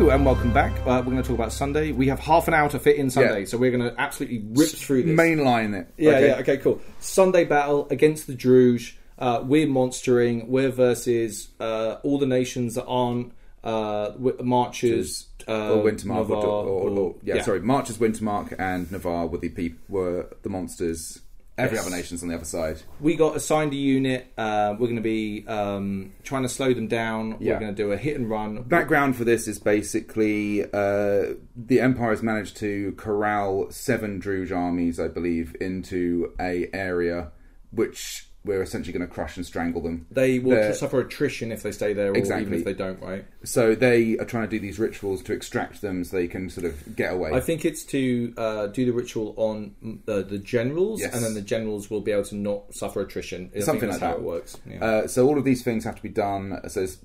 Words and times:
Hello 0.00 0.14
and 0.14 0.24
welcome 0.24 0.50
back. 0.50 0.72
Uh, 0.86 1.02
we're 1.04 1.12
going 1.12 1.16
to 1.18 1.22
talk 1.22 1.34
about 1.34 1.52
Sunday. 1.52 1.92
We 1.92 2.08
have 2.08 2.18
half 2.20 2.48
an 2.48 2.54
hour 2.54 2.70
to 2.70 2.78
fit 2.78 2.96
in 2.96 3.10
Sunday, 3.10 3.40
Yeah. 3.40 3.44
so 3.44 3.58
we're 3.58 3.70
going 3.70 3.82
to 3.82 3.94
absolutely 4.00 4.42
rip 4.54 4.70
through 4.70 5.02
this. 5.02 5.14
Mainline 5.14 5.78
it. 5.78 5.92
Yeah, 5.98 6.10
okay? 6.12 6.26
yeah, 6.28 6.34
okay, 6.36 6.56
cool. 6.56 6.80
Sunday 7.00 7.44
battle 7.44 7.86
against 7.90 8.26
the 8.26 8.32
Druj. 8.32 8.94
Uh, 9.18 9.42
we're 9.44 9.66
monstering. 9.68 10.48
We're 10.48 10.70
versus 10.70 11.48
uh, 11.60 11.96
all 12.02 12.18
the 12.18 12.24
nations 12.24 12.76
that 12.76 12.86
aren't 12.86 13.34
uh, 13.62 14.12
wi- 14.12 14.42
marchers. 14.42 15.26
Uh, 15.46 15.74
or 15.74 15.84
Wintermark, 15.84 16.30
or, 16.30 16.36
Navarr, 16.36 16.44
or, 16.46 16.90
or, 16.98 17.14
yeah, 17.22 17.42
sorry, 17.42 17.60
Marchers, 17.60 17.98
Wintermark, 17.98 18.58
and 18.58 18.90
Navarr 18.90 19.26
were 19.26 19.36
the 19.36 19.50
peop- 19.50 19.80
were 19.90 20.34
the 20.40 20.48
monsters. 20.48 21.20
Every 21.60 21.76
Yes. 21.76 21.86
other 21.86 21.94
nation's 21.96 22.22
on 22.22 22.28
the 22.28 22.34
other 22.34 22.44
side. 22.44 22.80
We 23.00 23.16
got 23.16 23.36
assigned 23.36 23.72
a 23.72 23.76
unit. 23.76 24.32
Uh, 24.36 24.72
we're 24.78 24.86
going 24.86 24.96
to 24.96 25.02
be 25.02 25.46
um, 25.46 26.12
trying 26.22 26.42
to 26.42 26.48
slow 26.48 26.72
them 26.72 26.88
down. 26.88 27.36
Yeah. 27.40 27.54
We're 27.54 27.60
going 27.60 27.74
to 27.74 27.82
do 27.82 27.92
a 27.92 27.96
hit 27.96 28.16
and 28.18 28.28
run. 28.30 28.62
Background 28.62 29.16
for 29.16 29.24
this 29.24 29.46
is 29.46 29.58
basically 29.58 30.62
uh, 30.64 31.34
the 31.56 31.80
Empire 31.80 32.10
has 32.10 32.22
managed 32.22 32.56
to 32.58 32.92
corral 32.92 33.70
seven 33.70 34.20
Druj 34.20 34.56
armies, 34.56 34.98
I 34.98 35.08
believe, 35.08 35.54
into 35.60 36.32
a 36.40 36.68
area 36.72 37.30
which 37.72 38.29
we're 38.42 38.62
essentially 38.62 38.92
going 38.96 39.06
to 39.06 39.12
crush 39.12 39.36
and 39.36 39.44
strangle 39.44 39.82
them. 39.82 40.06
They 40.10 40.38
will 40.38 40.52
They're- 40.52 40.72
suffer 40.72 40.98
attrition 41.00 41.52
if 41.52 41.62
they 41.62 41.72
stay 41.72 41.92
there, 41.92 42.06
or 42.06 42.10
even 42.12 42.20
Exactly. 42.20 42.56
if 42.58 42.64
they 42.64 42.72
don't. 42.72 42.98
Right? 43.02 43.24
So 43.44 43.74
they 43.74 44.16
are 44.18 44.24
trying 44.24 44.44
to 44.44 44.48
do 44.50 44.58
these 44.58 44.78
rituals 44.78 45.22
to 45.24 45.34
extract 45.34 45.82
them 45.82 46.04
so 46.04 46.16
they 46.16 46.26
can 46.26 46.48
sort 46.48 46.64
of 46.64 46.96
get 46.96 47.12
away. 47.12 47.32
I 47.32 47.40
think 47.40 47.66
it's 47.66 47.84
to 47.84 48.32
uh, 48.38 48.66
do 48.68 48.86
the 48.86 48.92
ritual 48.92 49.34
on 49.36 49.74
mm, 49.84 49.98
the, 50.06 50.22
the 50.22 50.38
generals, 50.38 51.00
Yes. 51.00 51.14
and 51.14 51.22
then 51.22 51.34
the 51.34 51.42
generals 51.42 51.90
will 51.90 52.00
be 52.00 52.12
able 52.12 52.24
to 52.24 52.34
not 52.36 52.74
suffer 52.74 53.02
attrition. 53.02 53.50
I 53.54 53.60
Something 53.60 53.90
that's 53.90 54.00
like 54.00 54.10
how 54.10 54.16
that. 54.16 54.22
it 54.22 54.26
works. 54.26 54.56
Yeah. 54.66 54.84
Uh, 54.84 55.06
so 55.06 55.26
all 55.28 55.36
of 55.36 55.44
these 55.44 55.62
things 55.62 55.84
have 55.84 55.96
to 55.96 56.02
be 56.02 56.08
done. 56.08 56.58
So 56.68 56.80
there's 56.80 56.96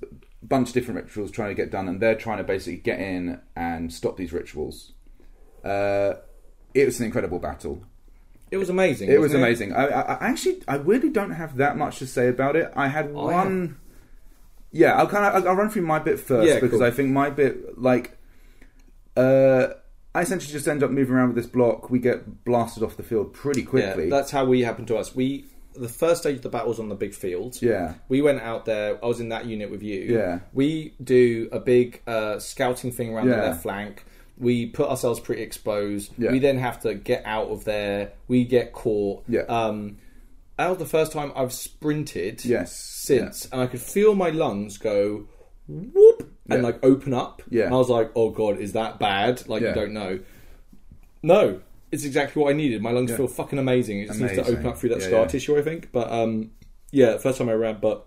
a 0.42 0.45
bunch 0.45 0.70
of 0.70 0.73
different 0.73 1.03
rituals 1.03 1.31
trying 1.31 1.49
to 1.49 1.55
get 1.55 1.70
done, 1.70 1.89
and 1.89 1.99
they're 1.99 2.16
trying 2.16 2.38
to 2.38 2.44
basically 2.45 2.77
get 2.80 2.99
in 3.02 3.42
and 3.58 3.92
stop 3.92 4.16
these 4.16 4.31
rituals. 4.31 4.94
Uh, 5.66 6.14
it 6.73 6.86
was 6.86 6.99
an 6.99 7.05
incredible 7.08 7.39
battle. 7.39 7.83
It 8.56 8.58
was 8.58 8.70
amazing. 8.70 9.09
It 9.09 9.20
was 9.20 9.34
wasn't 9.34 9.44
amazing. 9.44 9.73
I, 9.73 9.88
I, 9.88 10.02
I 10.14 10.28
actually, 10.28 10.64
I 10.66 10.75
really 10.75 11.09
don't 11.09 11.31
have 11.31 11.58
that 11.58 11.78
much 11.78 12.00
to 12.00 12.08
say 12.08 12.30
about 12.30 12.56
it. 12.56 12.72
I 12.75 12.88
had 12.88 13.08
I 13.08 13.09
one. 13.09 13.78
Yeah, 14.72 14.94
I'll 14.94 15.08
kind 15.08 15.25
of 15.25 15.36
I'll, 15.36 15.50
I'll 15.50 15.56
run 15.56 15.70
through 15.70 15.81
my 15.81 16.00
bit 16.00 16.20
first 16.20 16.48
Yeah, 16.48 16.59
because 16.61 16.80
cool. 16.80 16.83
I 16.83 16.92
think 16.92 17.11
my 17.11 17.30
bit 17.30 17.80
like. 17.80 18.17
Uh, 19.17 19.67
I 20.14 20.22
essentially 20.22 20.53
just 20.53 20.67
end 20.67 20.83
up 20.83 20.92
moving 20.92 21.14
around 21.14 21.33
with 21.33 21.36
this 21.36 21.48
block. 21.48 21.89
We 21.89 22.00
get 22.00 22.45
blasted 22.45 22.83
off 22.83 22.95
the 22.95 23.03
field 23.03 23.33
pretty 23.33 23.64
quickly. 23.64 24.06
Yeah, 24.06 24.09
that's 24.09 24.31
how 24.31 24.45
we 24.45 24.61
happened 24.61 24.88
to 24.88 24.98
us. 24.98 25.14
We 25.14 25.45
the 25.73 25.89
first 25.89 26.22
stage 26.22 26.38
of 26.38 26.42
the 26.42 26.50
battle 26.50 26.70
was 26.70 26.80
on 26.80 26.88
the 26.88 26.95
big 26.95 27.14
field. 27.14 27.61
Yeah. 27.61 27.95
We 28.08 28.22
went 28.22 28.39
out 28.39 28.64
there. 28.64 28.98
I 29.03 29.08
was 29.08 29.20
in 29.20 29.30
that 29.30 29.45
unit 29.45 29.70
with 29.70 29.83
you. 29.83 30.02
Yeah. 30.03 30.39
We 30.53 30.94
do 31.03 31.50
a 31.52 31.59
big 31.59 32.02
uh, 32.08 32.39
scouting 32.39 32.94
thing 32.94 33.14
around 33.14 33.28
the 33.28 33.36
left 33.36 33.64
flank. 33.64 34.06
We 34.38 34.66
put 34.67 34.89
ourselves 34.89 35.19
pretty 35.19 35.41
exposed. 35.44 36.11
Yeah. 36.17 36.31
We 36.31 36.39
then 36.39 36.58
have 36.58 36.81
to 36.81 36.94
get 36.94 37.23
out 37.25 37.47
of 37.47 37.64
there. 37.64 38.11
We 38.28 38.44
get 38.45 38.73
caught. 38.73 39.23
Yeah. 39.27 39.42
Um, 39.44 39.97
that 40.58 40.69
was 40.69 40.77
the 40.77 40.86
first 40.86 41.11
time 41.11 41.31
I've 41.36 41.53
sprinted. 41.53 42.44
Yes. 42.45 42.75
Since, 42.77 43.45
and 43.52 43.61
I 43.61 43.67
could 43.67 43.81
feel 43.81 44.16
my 44.16 44.30
lungs 44.30 44.77
go 44.77 45.27
whoop 45.67 46.32
and 46.49 46.61
Yeah. 46.61 46.67
like 46.67 46.83
open 46.83 47.14
up. 47.14 47.42
Yeah. 47.49 47.65
And 47.65 47.73
I 47.73 47.77
was 47.77 47.89
like, 47.89 48.11
oh 48.15 48.30
god, 48.30 48.59
is 48.59 48.73
that 48.73 48.99
bad? 48.99 49.48
Like 49.48 49.61
Yeah. 49.61 49.70
you 49.70 49.76
don't 49.76 49.93
know. 49.93 50.20
No, 51.23 51.61
it's 51.92 52.04
exactly 52.04 52.42
what 52.42 52.49
I 52.49 52.54
needed. 52.58 52.82
My 52.82 52.92
lungs 52.92 53.11
Yeah. 53.11 53.17
feel 53.17 53.27
fucking 53.27 53.58
amazing. 53.59 53.99
It 54.02 54.08
just 54.08 54.20
needs 54.20 54.33
to 54.33 54.45
open 54.48 54.65
up 54.67 54.77
through 54.77 54.89
that 54.89 55.02
Yeah, 55.02 55.08
scar 55.08 55.20
yeah. 55.21 55.27
tissue, 55.27 55.58
I 55.58 55.61
think. 55.61 55.92
But 55.92 56.11
um, 56.11 56.52
yeah, 56.92 57.17
first 57.17 57.38
time 57.38 57.49
I 57.49 57.54
ran, 57.54 57.77
but 57.82 58.05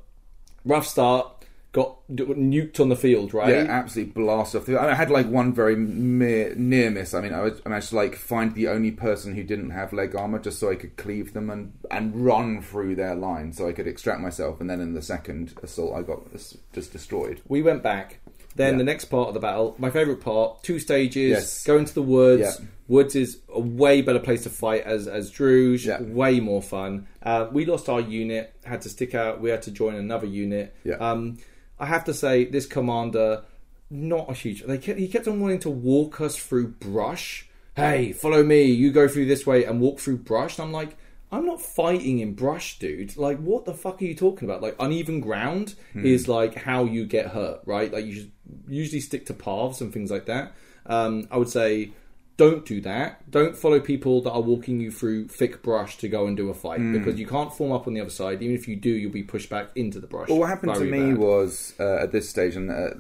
rough 0.65 0.87
start. 0.87 1.38
Got 1.79 2.09
nuked 2.11 2.81
on 2.81 2.89
the 2.89 2.97
field, 2.97 3.35
right? 3.35 3.51
Yeah, 3.51 3.67
absolutely 3.69 4.13
blast 4.13 4.55
off. 4.55 4.67
The, 4.67 4.81
I 4.81 4.95
had 4.95 5.11
like 5.11 5.27
one 5.29 5.53
very 5.53 5.77
mere, 5.77 6.55
near 6.57 6.91
miss. 6.91 7.13
I 7.15 7.21
mean, 7.21 7.35
I, 7.35 7.41
was, 7.43 7.61
I 7.67 7.69
managed 7.69 7.91
to 7.91 7.97
like 7.97 8.17
find 8.17 8.55
the 8.55 8.69
only 8.69 8.91
person 8.91 9.35
who 9.35 9.43
didn't 9.43 9.71
have 9.71 9.93
leg 9.93 10.15
armor 10.17 10.39
just 10.39 10.59
so 10.59 10.71
I 10.71 10.75
could 10.77 10.97
cleave 10.97 11.35
them 11.35 11.51
and 11.51 11.73
and 11.91 12.25
run 12.25 12.63
through 12.63 12.97
their 12.97 13.15
line 13.15 13.53
so 13.53 13.69
I 13.69 13.73
could 13.73 13.87
extract 13.87 14.21
myself. 14.21 14.61
And 14.61 14.69
then 14.71 14.81
in 14.81 14.95
the 14.95 15.03
second 15.03 15.55
assault, 15.63 15.95
I 15.95 16.03
got 16.03 16.21
just 16.33 16.93
destroyed. 16.93 17.41
We 17.49 17.63
went 17.63 17.83
back. 17.83 18.21
Then 18.57 18.75
Yeah. 18.75 18.79
the 18.79 18.85
next 18.85 19.05
part 19.05 19.29
of 19.29 19.35
the 19.35 19.41
battle, 19.41 19.77
my 19.79 19.91
favourite 19.91 20.21
part, 20.21 20.63
two 20.65 20.79
stages. 20.81 21.31
Yes. 21.31 21.65
Go 21.65 21.79
into 21.79 21.95
the 21.95 22.03
woods. 22.03 22.43
Yeah. 22.43 22.67
Woods 22.89 23.15
is 23.15 23.39
a 23.55 23.61
way 23.61 24.01
better 24.03 24.19
place 24.19 24.43
to 24.45 24.51
fight 24.51 24.83
as 24.85 25.07
as 25.07 25.31
Druj. 25.31 25.85
Yeah. 25.85 26.01
Way 26.01 26.41
more 26.41 26.63
fun. 26.63 27.07
Uh, 27.23 27.47
we 27.53 27.67
lost 27.67 27.89
our 27.89 28.01
unit. 28.01 28.55
Had 28.65 28.81
to 28.83 28.89
stick 28.89 29.15
out. 29.15 29.41
We 29.41 29.51
had 29.51 29.63
to 29.63 29.71
join 29.71 29.95
another 29.95 30.27
unit. 30.27 30.75
Yeah. 30.85 30.95
Um, 30.95 31.39
I 31.81 31.87
have 31.87 32.05
to 32.05 32.15
say, 32.15 32.45
this 32.45 32.67
commander, 32.67 33.43
not 33.91 34.31
a 34.31 34.35
huge. 34.35 34.63
They 34.63 34.79
kept, 34.79 34.99
he 34.99 35.09
kept 35.09 35.29
on 35.29 35.41
wanting 35.41 35.61
to 35.61 35.71
walk 35.71 36.21
us 36.21 36.37
through 36.37 36.69
brush. 36.69 37.49
Hey, 37.77 38.13
follow 38.13 38.43
me. 38.43 38.65
You 38.65 38.91
go 38.91 39.09
through 39.09 39.27
this 39.27 39.47
way 39.47 39.65
and 39.65 39.81
walk 39.81 40.01
through 40.01 40.19
brush. 40.19 40.59
And 40.59 40.67
I'm 40.67 40.73
like, 40.73 40.97
I'm 41.31 41.47
not 41.47 41.61
fighting 41.61 42.19
in 42.19 42.35
brush, 42.35 42.79
dude. 42.79 43.17
Like, 43.17 43.39
what 43.39 43.65
the 43.65 43.75
fuck 43.75 44.01
are 44.01 44.05
you 44.05 44.15
talking 44.15 44.49
about? 44.49 44.63
Like, 44.63 44.77
uneven 44.81 45.21
ground 45.21 45.75
is 45.95 46.27
like 46.27 46.55
how 46.55 46.85
you 46.85 47.07
get 47.07 47.29
hurt, 47.29 47.61
right? 47.67 47.93
Like, 47.93 48.07
you 48.07 48.15
should 48.15 48.33
usually 48.67 49.01
stick 49.01 49.27
to 49.27 49.35
paths 49.35 49.81
and 49.81 49.93
things 49.93 50.11
like 50.11 50.27
that. 50.27 50.55
Um, 50.87 51.29
I 51.31 51.37
would 51.37 51.51
say, 51.51 51.93
don't 52.39 52.65
do 52.65 52.81
that. 52.81 53.29
Don't 53.31 53.57
follow 53.57 53.81
people 53.81 54.23
that 54.23 54.31
are 54.31 54.41
walking 54.41 54.81
you 54.81 54.93
through 54.93 55.27
thick 55.27 55.61
brush 55.61 55.99
to 55.99 56.09
go 56.09 56.27
and 56.27 56.37
do 56.37 56.49
a 56.49 56.55
fight 56.55 56.81
because 56.93 57.19
you 57.19 57.27
can't 57.27 57.53
form 57.53 57.73
up 57.73 57.89
on 57.89 57.95
the 57.95 58.01
other 58.01 58.11
side. 58.11 58.41
Even 58.41 58.55
if 58.55 58.69
you 58.69 58.77
do, 58.77 58.91
you'll 58.91 59.13
be 59.13 59.25
pushed 59.25 59.51
back 59.51 59.71
into 59.75 59.99
the 59.99 60.07
brush. 60.07 60.29
Well, 60.29 60.39
what 60.39 60.49
happened 60.49 60.77
to 60.77 60.85
me 60.85 61.11
bad. 61.11 61.19
was 61.19 61.75
uh, 61.81 61.97
at 61.97 62.13
this 62.13 62.31
stage, 62.31 62.55
and 62.55 62.71
uh, 62.71 62.91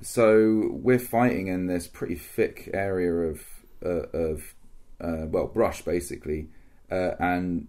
so 0.00 0.68
we're 0.70 1.00
fighting 1.00 1.48
in 1.48 1.66
this 1.66 1.88
pretty 1.88 2.14
thick 2.14 2.70
area 2.72 3.12
of 3.12 3.44
uh, 3.84 4.06
of 4.14 4.54
uh, 5.00 5.26
well 5.26 5.48
brush 5.48 5.82
basically, 5.82 6.48
uh, 6.88 7.10
and 7.18 7.66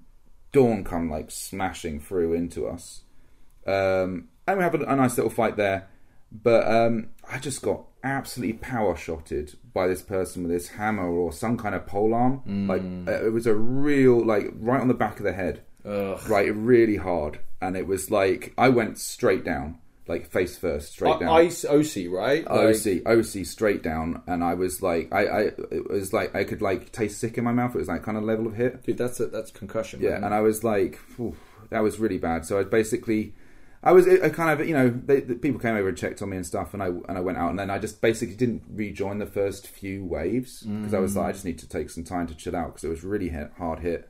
dawn 0.52 0.84
come 0.84 1.10
like 1.10 1.32
smashing 1.32 2.00
through 2.00 2.34
into 2.34 2.68
us, 2.68 3.02
um, 3.66 4.28
and 4.48 4.60
we 4.60 4.64
have 4.64 4.76
a, 4.76 4.84
a 4.84 4.96
nice 4.96 5.18
little 5.18 5.32
fight 5.32 5.58
there. 5.58 5.90
But 6.32 6.68
um, 6.72 7.10
I 7.28 7.40
just 7.40 7.64
got 7.64 7.86
absolutely 8.08 8.54
power 8.54 8.96
shotted 8.96 9.56
by 9.74 9.88
this 9.88 10.02
person 10.02 10.44
with 10.44 10.52
this 10.52 10.70
hammer 10.70 11.08
or 11.08 11.32
some 11.32 11.58
kind 11.58 11.76
of 11.76 11.86
pole 11.86 12.14
arm. 12.14 12.68
Like 12.68 12.82
uh, 13.08 13.26
it 13.26 13.32
was 13.32 13.48
a 13.48 13.54
real 13.54 14.24
like 14.24 14.48
right 14.56 14.82
on 14.82 14.88
the 14.88 14.94
back 14.94 15.18
of 15.18 15.24
the 15.24 15.34
head 15.34 15.62
Ugh. 15.86 16.20
right 16.30 16.54
really 16.54 16.98
hard 16.98 17.40
and 17.62 17.78
it 17.78 17.88
was 17.88 18.12
like 18.12 18.54
i 18.58 18.70
went 18.70 18.98
straight 18.98 19.44
down 19.44 19.80
like 20.08 20.30
face 20.30 20.58
first 20.58 20.94
straight 20.94 21.20
down 21.20 21.30
I, 21.30 21.42
Ice 21.42 21.66
OC, 21.66 22.10
right? 22.10 22.46
Like, 22.50 22.76
oc 22.76 23.08
oc 23.18 23.46
straight 23.46 23.84
down 23.84 24.22
and 24.28 24.44
i 24.44 24.54
was 24.54 24.82
like 24.82 25.14
i 25.14 25.26
i 25.26 25.42
it 25.72 25.90
was 25.90 26.14
like 26.14 26.36
i 26.36 26.44
could 26.44 26.62
like 26.62 26.92
taste 26.92 27.20
sick 27.20 27.38
in 27.38 27.44
my 27.44 27.52
mouth 27.52 27.76
it 27.76 27.78
was 27.78 27.88
that 27.88 28.04
kind 28.04 28.18
of 28.18 28.24
level 28.24 28.48
of 28.48 28.56
hit 28.56 28.84
dude, 28.84 28.98
that's 28.98 29.20
a, 29.20 29.28
that's 29.28 29.52
concussion. 29.52 30.02
yeah 30.02 30.12
man. 30.12 30.26
and 30.26 30.34
i 30.34 30.42
was 30.42 30.64
like 30.64 31.00
that 31.70 31.80
was 31.80 32.00
really 32.00 32.18
bad 32.18 32.46
so 32.46 32.60
i 32.60 32.64
basically 32.64 33.34
I 33.88 33.92
was 33.92 34.08
I 34.08 34.30
kind 34.30 34.50
of 34.60 34.68
you 34.68 34.74
know 34.74 34.90
they, 34.90 35.22
the 35.22 35.36
people 35.36 35.60
came 35.60 35.76
over 35.76 35.88
and 35.88 35.98
checked 35.98 36.22
on 36.22 36.30
me 36.30 36.38
and 36.38 36.46
stuff 36.46 36.74
and 36.74 36.84
I 36.84 36.88
and 36.88 37.18
I 37.18 37.22
went 37.22 37.38
out 37.38 37.50
and 37.52 37.58
then 37.58 37.70
I 37.70 37.80
just 37.80 38.02
basically 38.02 38.36
didn't 38.36 38.64
rejoin 38.70 39.18
the 39.20 39.26
first 39.26 39.68
few 39.68 40.04
waves 40.04 40.64
because 40.64 40.94
I 40.94 41.00
was 41.00 41.16
like 41.16 41.28
I 41.28 41.32
just 41.32 41.46
need 41.46 41.60
to 41.60 41.70
take 41.70 41.90
some 41.90 42.04
time 42.04 42.28
to 42.28 42.36
chill 42.36 42.56
out 42.56 42.68
because 42.68 42.84
it 42.84 42.90
was 42.90 43.04
really 43.04 43.30
hit, 43.30 43.52
hard 43.58 43.80
hit 43.80 44.10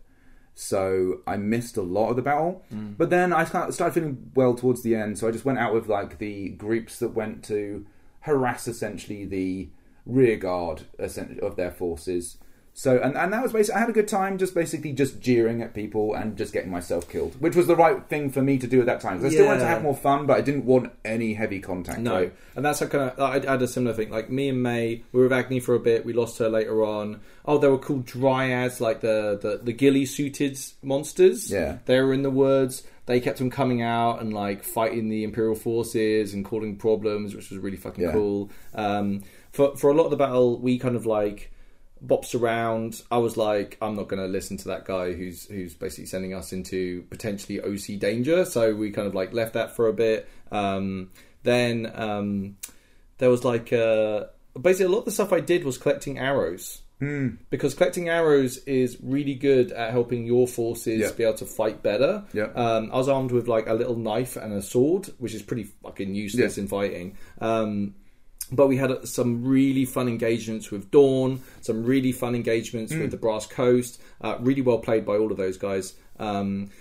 so 0.56 1.20
I 1.28 1.38
missed 1.38 1.78
a 1.78 1.84
lot 1.84 2.10
of 2.10 2.16
the 2.16 2.24
battle. 2.24 2.64
But 2.98 3.12
then 3.12 3.32
I 3.32 3.44
started 3.44 3.94
feeling 3.94 4.32
well 4.34 4.56
towards 4.56 4.82
the 4.82 4.96
end, 4.96 5.20
so 5.20 5.28
I 5.28 5.32
just 5.32 5.46
went 5.46 5.60
out 5.60 5.72
with 5.72 5.88
like 5.88 6.18
the 6.18 6.50
groups 6.50 6.98
that 6.98 7.10
went 7.10 7.44
to 7.46 7.86
harass 8.22 8.68
essentially 8.68 9.24
the 9.26 9.70
rear 10.08 10.36
guard 10.38 10.82
of 10.98 11.56
their 11.56 11.70
forces. 11.72 12.38
So 12.80 13.00
and, 13.00 13.18
and 13.18 13.34
that 13.34 13.42
was 13.42 13.54
basically 13.54 13.74
I 13.78 13.80
had 13.80 13.90
a 13.90 13.92
good 13.92 14.08
time 14.08 14.38
just 14.38 14.54
basically 14.54 14.94
just 14.94 15.20
jeering 15.20 15.64
at 15.64 15.74
people 15.74 16.14
and 16.14 16.38
just 16.38 16.54
getting 16.54 16.70
myself 16.70 17.10
killed, 17.10 17.34
which 17.42 17.56
was 17.56 17.66
the 17.66 17.76
right 17.76 18.08
thing 18.08 18.30
for 18.30 18.44
me 18.44 18.60
to 18.60 18.68
do 18.68 18.80
at 18.82 18.86
that 18.86 19.02
time. 19.02 19.18
'Cause 19.18 19.26
I 19.26 19.30
still 19.30 19.48
wanted 19.48 19.62
to 19.62 19.66
Yeah. 19.66 19.70
have 19.72 19.82
more 19.82 19.96
fun, 19.96 20.28
but 20.28 20.38
I 20.38 20.42
didn't 20.42 20.64
want 20.66 20.92
any 21.04 21.34
heavy 21.34 21.60
contact. 21.60 22.00
No, 22.02 22.30
and 22.56 22.64
that's 22.64 22.80
a 22.84 22.86
kind 22.86 23.10
of 23.10 23.20
I 23.20 23.38
I 23.48 23.52
had 23.54 23.64
a 23.64 23.68
similar 23.68 23.96
thing. 23.96 24.12
Like 24.12 24.30
me 24.30 24.50
and 24.50 24.62
May, 24.62 25.02
we 25.12 25.18
were 25.20 25.24
with 25.24 25.34
Agni 25.34 25.60
for 25.60 25.74
a 25.74 25.80
bit. 25.80 26.06
We 26.06 26.14
lost 26.14 26.38
her 26.38 26.50
later 26.50 26.84
on. 26.86 27.20
Oh, 27.46 27.58
they 27.58 27.68
were 27.68 27.80
called 27.80 28.06
dryads, 28.06 28.80
like 28.80 29.02
the 29.02 29.40
the, 29.42 29.60
the 29.64 29.74
ghillie 29.74 30.06
suited 30.06 30.60
monsters. 30.84 31.52
Yeah. 31.52 31.78
they 31.88 32.00
were 32.00 32.14
in 32.14 32.22
the 32.22 32.30
woods. 32.30 32.84
They 33.08 33.20
kept 33.22 33.42
on 33.42 33.50
coming 33.50 33.82
out 33.82 34.22
and 34.22 34.34
like 34.34 34.64
fighting 34.64 35.10
the 35.10 35.24
imperial 35.24 35.56
forces 35.56 36.34
and 36.36 36.46
causing 36.46 36.76
problems, 36.76 37.34
which 37.34 37.50
was 37.50 37.58
really 37.58 37.78
fucking 37.78 38.04
Yeah. 38.04 38.12
cool. 38.12 38.52
Um, 38.76 39.24
for 39.52 39.76
for 39.78 39.90
a 39.90 39.96
lot 39.96 40.04
of 40.04 40.12
the 40.12 40.18
battle, 40.18 40.60
we 40.60 40.78
kind 40.78 40.96
of 40.96 41.08
like 41.08 41.50
bops 42.06 42.40
around. 42.40 43.02
I 43.12 43.18
was 43.18 43.38
like, 43.38 43.78
I'm 43.82 43.96
not 43.96 44.08
going 44.08 44.22
to 44.22 44.28
listen 44.28 44.58
to 44.58 44.68
that 44.70 44.86
guy 44.86 45.14
who's 45.14 45.46
who's 45.46 45.74
basically 45.74 46.06
sending 46.08 46.34
us 46.34 46.54
into 46.54 47.04
potentially 47.10 47.60
OC 47.62 48.00
danger. 48.00 48.46
So 48.46 48.74
we 48.76 48.92
kind 48.92 49.08
of 49.08 49.16
like 49.16 49.34
left 49.34 49.54
that 49.54 49.76
for 49.76 49.88
a 49.88 49.94
bit. 49.94 50.28
Um, 50.52 51.12
then 51.44 51.92
um, 51.96 52.58
there 53.20 53.30
was 53.30 53.44
like 53.46 53.72
uh, 53.74 54.26
basically 54.62 54.86
a 54.86 54.90
lot 54.90 55.00
of 55.00 55.06
the 55.06 55.12
stuff 55.12 55.32
I 55.34 55.40
did 55.40 55.64
was 55.64 55.78
collecting 55.78 56.18
arrows. 56.18 56.82
Because 57.52 57.76
collecting 57.76 58.10
arrows 58.10 58.58
is 58.66 58.98
really 59.04 59.36
good 59.36 59.72
at 59.72 59.92
helping 59.92 60.26
your 60.26 60.48
forces 60.48 61.00
Yeah. 61.00 61.12
be 61.16 61.24
able 61.26 61.36
to 61.38 61.46
fight 61.46 61.84
better. 61.84 62.24
Yeah. 62.34 62.46
Um, 62.56 62.90
I 62.92 62.98
was 62.98 63.08
armed 63.08 63.32
with 63.32 63.48
like 63.48 63.68
a 63.68 63.76
little 63.76 63.96
knife 63.96 64.36
and 64.36 64.52
a 64.52 64.64
sword, 64.64 65.08
which 65.20 65.36
is 65.36 65.44
pretty 65.44 65.66
fucking 65.84 66.16
useless 66.16 66.58
Yeah. 66.58 66.64
in 66.64 66.68
fighting. 66.68 67.16
Um, 67.40 67.94
but 68.52 68.68
we 68.68 68.78
had 68.78 68.92
uh, 68.92 69.06
some 69.06 69.44
really 69.44 69.86
fun 69.86 70.08
engagements 70.08 70.72
with 70.72 70.90
Dawn, 70.92 71.42
some 71.62 71.84
really 71.84 72.12
fun 72.12 72.36
engagements 72.36 72.94
with 72.94 73.12
the 73.12 73.18
Brass 73.18 73.46
Coast. 73.46 74.02
Uh, 74.22 74.38
really 74.40 74.62
well 74.62 74.80
played 74.80 75.06
by 75.06 75.18
all 75.18 75.32
of 75.32 75.38
those 75.38 75.58
guys. 75.58 75.94
Um, 76.20 76.72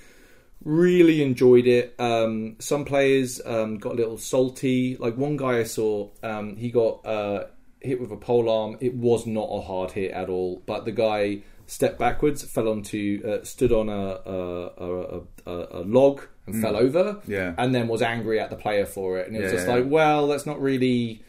really 0.65 1.23
enjoyed 1.23 1.67
it. 1.67 1.95
Um, 1.99 2.57
some 2.59 2.85
players 2.85 3.41
um, 3.45 3.79
got 3.79 3.93
a 3.93 3.97
little 3.97 4.19
salty. 4.19 4.97
Like 4.97 5.17
one 5.17 5.37
guy 5.37 5.59
I 5.59 5.65
saw, 5.65 6.11
um, 6.23 6.57
he 6.57 6.71
got 6.71 7.05
uh, 7.07 7.47
hit 7.81 8.01
with 8.01 8.11
a 8.13 8.17
pole 8.17 8.49
arm. 8.49 8.77
It 8.81 8.95
was 8.95 9.27
not 9.27 9.49
a 9.51 9.61
hard 9.61 9.93
hit 9.93 10.13
at 10.13 10.29
all, 10.29 10.63
but 10.67 10.85
the 10.85 10.93
guy 10.93 11.43
stepped 11.67 11.99
backwards, 11.99 12.45
fell 12.45 12.69
onto, 12.69 13.23
uh, 13.27 13.45
stood 13.45 13.73
on 13.73 13.89
a 13.89 13.93
a, 13.93 15.21
a, 15.47 15.81
a, 15.81 15.83
log 15.83 16.23
and 16.47 16.63
fell 16.63 16.77
over. 16.77 17.21
Yeah. 17.27 17.55
and 17.59 17.75
then 17.75 17.89
was 17.89 18.03
angry 18.03 18.39
at 18.39 18.51
the 18.51 18.57
player 18.57 18.87
for 18.87 19.19
it. 19.19 19.27
And 19.27 19.37
it 19.37 19.43
was 19.43 19.53
Yeah, 19.53 19.57
just 19.59 19.69
yeah, 19.69 19.75
like, 19.75 19.85
well, 19.89 20.29
that's 20.29 20.47
not 20.47 20.61
really 20.61 21.23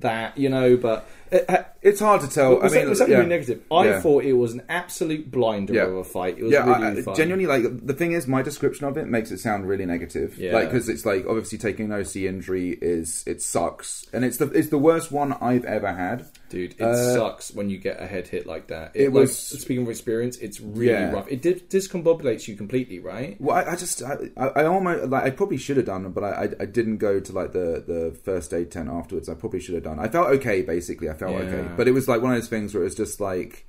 that, 0.00 0.36
you 0.38 0.48
know. 0.48 0.76
But 0.76 1.08
it, 1.30 1.66
It's 1.82 2.00
hard 2.00 2.20
to 2.22 2.28
tell. 2.28 2.58
was 2.60 2.72
I 2.72 2.76
mean, 2.76 2.84
that, 2.84 2.90
was 2.90 2.98
that 3.00 3.08
yeah. 3.08 3.16
really 3.18 3.28
negative? 3.28 3.62
I 3.70 3.86
Yeah. 3.86 4.00
thought 4.00 4.24
it 4.24 4.32
was 4.34 4.52
an 4.52 4.62
absolute 4.68 5.30
blinder 5.30 5.74
Yeah. 5.74 5.84
of 5.84 5.96
a 5.96 6.04
fight. 6.04 6.38
It 6.38 6.44
was 6.44 6.52
yeah, 6.52 6.64
really 6.66 7.02
I, 7.06 7.10
I- 7.10 7.14
genuinely, 7.14 7.46
like 7.46 7.86
the 7.86 7.92
thing 7.94 8.12
is, 8.12 8.26
my 8.26 8.42
description 8.42 8.86
of 8.86 8.96
it 8.96 9.06
makes 9.06 9.30
it 9.30 9.38
sound 9.38 9.68
really 9.68 9.86
negative. 9.86 10.38
Yeah. 10.38 10.52
Like 10.54 10.70
because 10.70 10.88
it's 10.88 11.04
like 11.04 11.26
obviously 11.26 11.58
taking 11.58 11.86
an 11.86 11.92
OC 11.92 12.16
injury 12.26 12.78
is 12.80 13.22
it 13.26 13.42
sucks, 13.42 14.06
and 14.12 14.24
it's 14.24 14.36
the 14.38 14.46
it's 14.50 14.68
the 14.68 14.78
worst 14.78 15.12
one 15.12 15.32
I've 15.40 15.64
ever 15.64 15.92
had. 15.92 16.26
Dude, 16.54 16.72
it 16.78 16.80
Uh, 16.82 17.14
sucks 17.14 17.52
when 17.52 17.68
you 17.68 17.78
get 17.78 18.00
a 18.00 18.06
head 18.06 18.28
hit 18.28 18.46
like 18.46 18.68
that. 18.68 18.92
it 18.94 19.06
like, 19.06 19.12
was- 19.14 19.36
speaking 19.36 19.82
of 19.84 19.90
experience, 19.90 20.38
it's 20.38 20.60
really 20.60 20.92
Yeah. 20.92 21.12
rough. 21.12 21.26
It 21.30 21.42
did, 21.42 21.68
discombobulates 21.68 22.46
you 22.48 22.56
completely, 22.56 22.98
right? 23.00 23.36
Well, 23.40 23.56
I, 23.56 23.72
I 23.72 23.76
just 23.76 24.02
I, 24.02 24.16
I 24.36 24.64
almost 24.64 25.04
like 25.10 25.24
I 25.24 25.30
probably 25.30 25.56
should 25.58 25.76
have 25.76 25.86
done, 25.86 26.10
but 26.12 26.24
I, 26.24 26.30
I 26.30 26.48
I 26.60 26.66
didn't 26.66 26.98
go 26.98 27.20
to 27.20 27.32
like 27.32 27.52
the 27.52 27.82
the 27.86 28.16
first 28.24 28.54
aid 28.54 28.70
tent 28.70 28.88
afterwards. 28.88 29.28
I 29.28 29.34
probably 29.34 29.60
should 29.60 29.74
have 29.74 29.84
done. 29.84 29.98
I 29.98 30.08
felt 30.08 30.28
okay, 30.36 30.62
basically. 30.62 31.08
I 31.10 31.14
felt 31.14 31.32
Yeah. 31.32 31.38
okay, 31.48 31.68
but 31.76 31.88
it 31.88 31.92
was 31.92 32.08
like 32.08 32.22
one 32.22 32.32
of 32.32 32.40
those 32.40 32.48
things 32.48 32.72
where 32.72 32.82
it 32.82 32.84
was 32.86 32.94
just 32.94 33.20
like. 33.20 33.66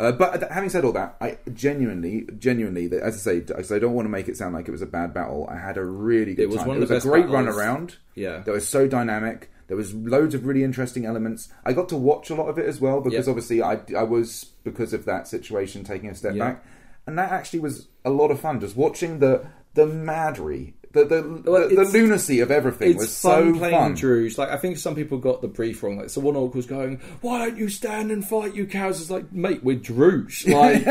Uh, 0.00 0.10
but 0.10 0.50
having 0.50 0.70
said 0.70 0.86
all 0.86 0.92
that, 0.92 1.16
I 1.20 1.36
genuinely, 1.52 2.26
genuinely, 2.38 2.86
as 2.98 3.14
I 3.14 3.18
say, 3.18 3.40
because 3.40 3.70
I 3.70 3.78
don't 3.78 3.92
want 3.92 4.06
to 4.06 4.10
make 4.10 4.26
it 4.26 4.38
sound 4.38 4.54
like 4.54 4.66
it 4.66 4.70
was 4.70 4.80
a 4.80 4.86
bad 4.86 5.12
battle. 5.12 5.46
I 5.50 5.58
had 5.58 5.76
a 5.76 5.84
really 5.84 6.34
good 6.34 6.44
It 6.44 6.48
was 6.48 6.56
time. 6.56 6.68
one 6.68 6.76
it 6.78 6.82
of 6.84 6.88
the 6.88 6.94
was 6.94 7.04
best 7.04 7.06
a 7.06 7.10
great 7.10 7.28
run 7.28 7.46
around. 7.46 7.96
Yeah. 8.14 8.38
that 8.38 8.50
was 8.50 8.66
so 8.66 8.88
dynamic. 8.88 9.50
There 9.72 9.76
was 9.78 9.94
loads 9.94 10.34
of 10.34 10.44
really 10.44 10.62
interesting 10.64 11.06
elements. 11.06 11.48
I 11.64 11.72
got 11.72 11.88
to 11.88 11.96
watch 11.96 12.28
a 12.28 12.34
lot 12.34 12.48
of 12.50 12.58
it 12.58 12.66
as 12.66 12.78
well 12.78 13.00
because 13.00 13.26
Yep. 13.26 13.32
obviously 13.32 13.62
I 13.62 13.80
I 13.96 14.02
was 14.02 14.44
because 14.64 14.92
of 14.92 15.06
that 15.06 15.26
situation 15.26 15.82
taking 15.82 16.10
a 16.10 16.14
step 16.14 16.34
Yeah. 16.34 16.44
back, 16.44 16.64
and 17.06 17.16
that 17.18 17.32
actually 17.32 17.60
was 17.60 17.88
a 18.04 18.10
lot 18.10 18.30
of 18.30 18.38
fun. 18.38 18.60
Just 18.60 18.76
watching 18.76 19.18
the 19.20 19.46
the 19.72 19.86
madry, 19.86 20.74
the 20.92 21.06
the, 21.06 21.42
Well, 21.50 21.70
the, 21.70 21.76
the 21.76 21.84
lunacy 21.86 22.40
of 22.40 22.50
everything 22.50 22.98
was 22.98 23.18
fun 23.18 23.54
so 23.54 23.58
playing 23.58 23.74
fun. 23.74 23.96
Druj. 23.96 24.36
Like 24.36 24.50
I 24.50 24.58
think 24.58 24.76
some 24.76 24.94
people 24.94 25.16
got 25.16 25.40
the 25.40 25.48
brief 25.48 25.82
wrong. 25.82 25.96
Like 25.96 26.10
so, 26.10 26.20
one 26.20 26.36
orc 26.36 26.54
was 26.54 26.66
going, 26.66 27.00
"Why 27.22 27.38
don't 27.38 27.56
you 27.56 27.70
stand 27.70 28.10
and 28.12 28.22
fight, 28.22 28.54
you 28.54 28.66
cows?" 28.66 29.00
It's 29.00 29.08
like, 29.10 29.32
mate, 29.32 29.64
we're 29.64 29.78
Druj. 29.78 30.46
Like, 30.52 30.82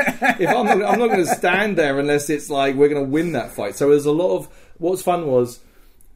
if 0.42 0.50
I'm 0.50 0.66
not, 0.66 0.82
I'm 0.92 0.98
not 0.98 1.10
going 1.12 1.24
to 1.24 1.36
stand 1.36 1.78
there 1.78 2.00
unless 2.00 2.32
it's 2.32 2.50
like 2.50 2.74
we're 2.76 2.90
going 2.90 3.06
to 3.06 3.12
win 3.12 3.34
that 3.34 3.52
fight. 3.52 3.76
So 3.76 3.90
there's 3.90 4.08
a 4.08 4.12
lot 4.12 4.36
of 4.38 4.48
what's 4.80 5.04
fun 5.04 5.28
was 5.28 5.60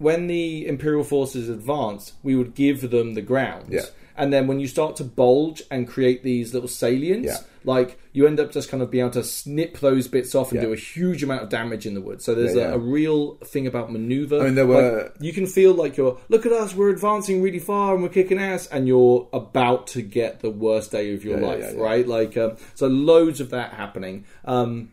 when 0.06 0.28
the 0.28 0.68
Imperial 0.68 1.04
forces 1.04 1.50
advanced, 1.50 2.14
we 2.24 2.36
would 2.36 2.54
give 2.54 2.90
them 2.92 3.16
the 3.16 3.22
ground. 3.32 3.66
Yeah. 3.72 3.86
And 4.18 4.32
then 4.32 4.48
when 4.48 4.60
you 4.62 4.68
start 4.68 4.96
to 4.98 5.04
bulge 5.04 5.62
and 5.70 5.88
create 5.88 6.24
these 6.24 6.54
little 6.54 6.70
salients, 6.70 7.26
Yeah. 7.26 7.38
like 7.66 8.00
you 8.14 8.28
end 8.28 8.40
up 8.40 8.50
just 8.52 8.70
kind 8.70 8.82
of 8.84 8.90
being 8.92 9.04
able 9.04 9.12
to 9.22 9.24
snip 9.26 9.80
those 9.80 10.08
bits 10.08 10.34
off 10.36 10.52
and 10.52 10.62
Yeah. 10.62 10.68
do 10.68 10.74
a 10.74 10.78
huge 10.78 11.22
amount 11.22 11.42
of 11.44 11.50
damage 11.50 11.86
in 11.86 11.96
the 11.96 12.02
wood. 12.08 12.22
So 12.22 12.34
there's 12.34 12.56
Yeah, 12.56 12.72
a, 12.72 12.76
a 12.76 12.78
real 12.78 13.36
thing 13.54 13.68
about 13.68 13.92
maneuver. 13.92 14.40
I 14.40 14.46
mean, 14.46 14.56
there 14.56 14.64
Like, 14.66 14.84
were- 14.94 15.12
you 15.20 15.34
can 15.34 15.48
feel 15.48 15.74
like 15.74 15.98
you're 15.98 16.18
look 16.30 16.46
at 16.46 16.54
us, 16.54 16.74
we're 16.76 16.92
advancing 16.92 17.42
really 17.42 17.60
far 17.60 17.94
and 17.96 18.02
we're 18.04 18.10
kicking 18.20 18.40
ass, 18.40 18.68
and 18.68 18.88
you're 18.88 19.28
about 19.34 19.88
to 19.96 20.02
get 20.02 20.40
the 20.40 20.52
worst 20.52 20.92
day 20.92 21.14
of 21.14 21.26
your 21.26 21.38
life, 21.40 21.74
right? 21.76 22.08
Like, 22.08 22.38
um, 22.38 22.52
so 22.76 22.88
loads 22.88 23.42
of 23.42 23.50
that 23.50 23.74
happening. 23.74 24.24
Um, 24.46 24.92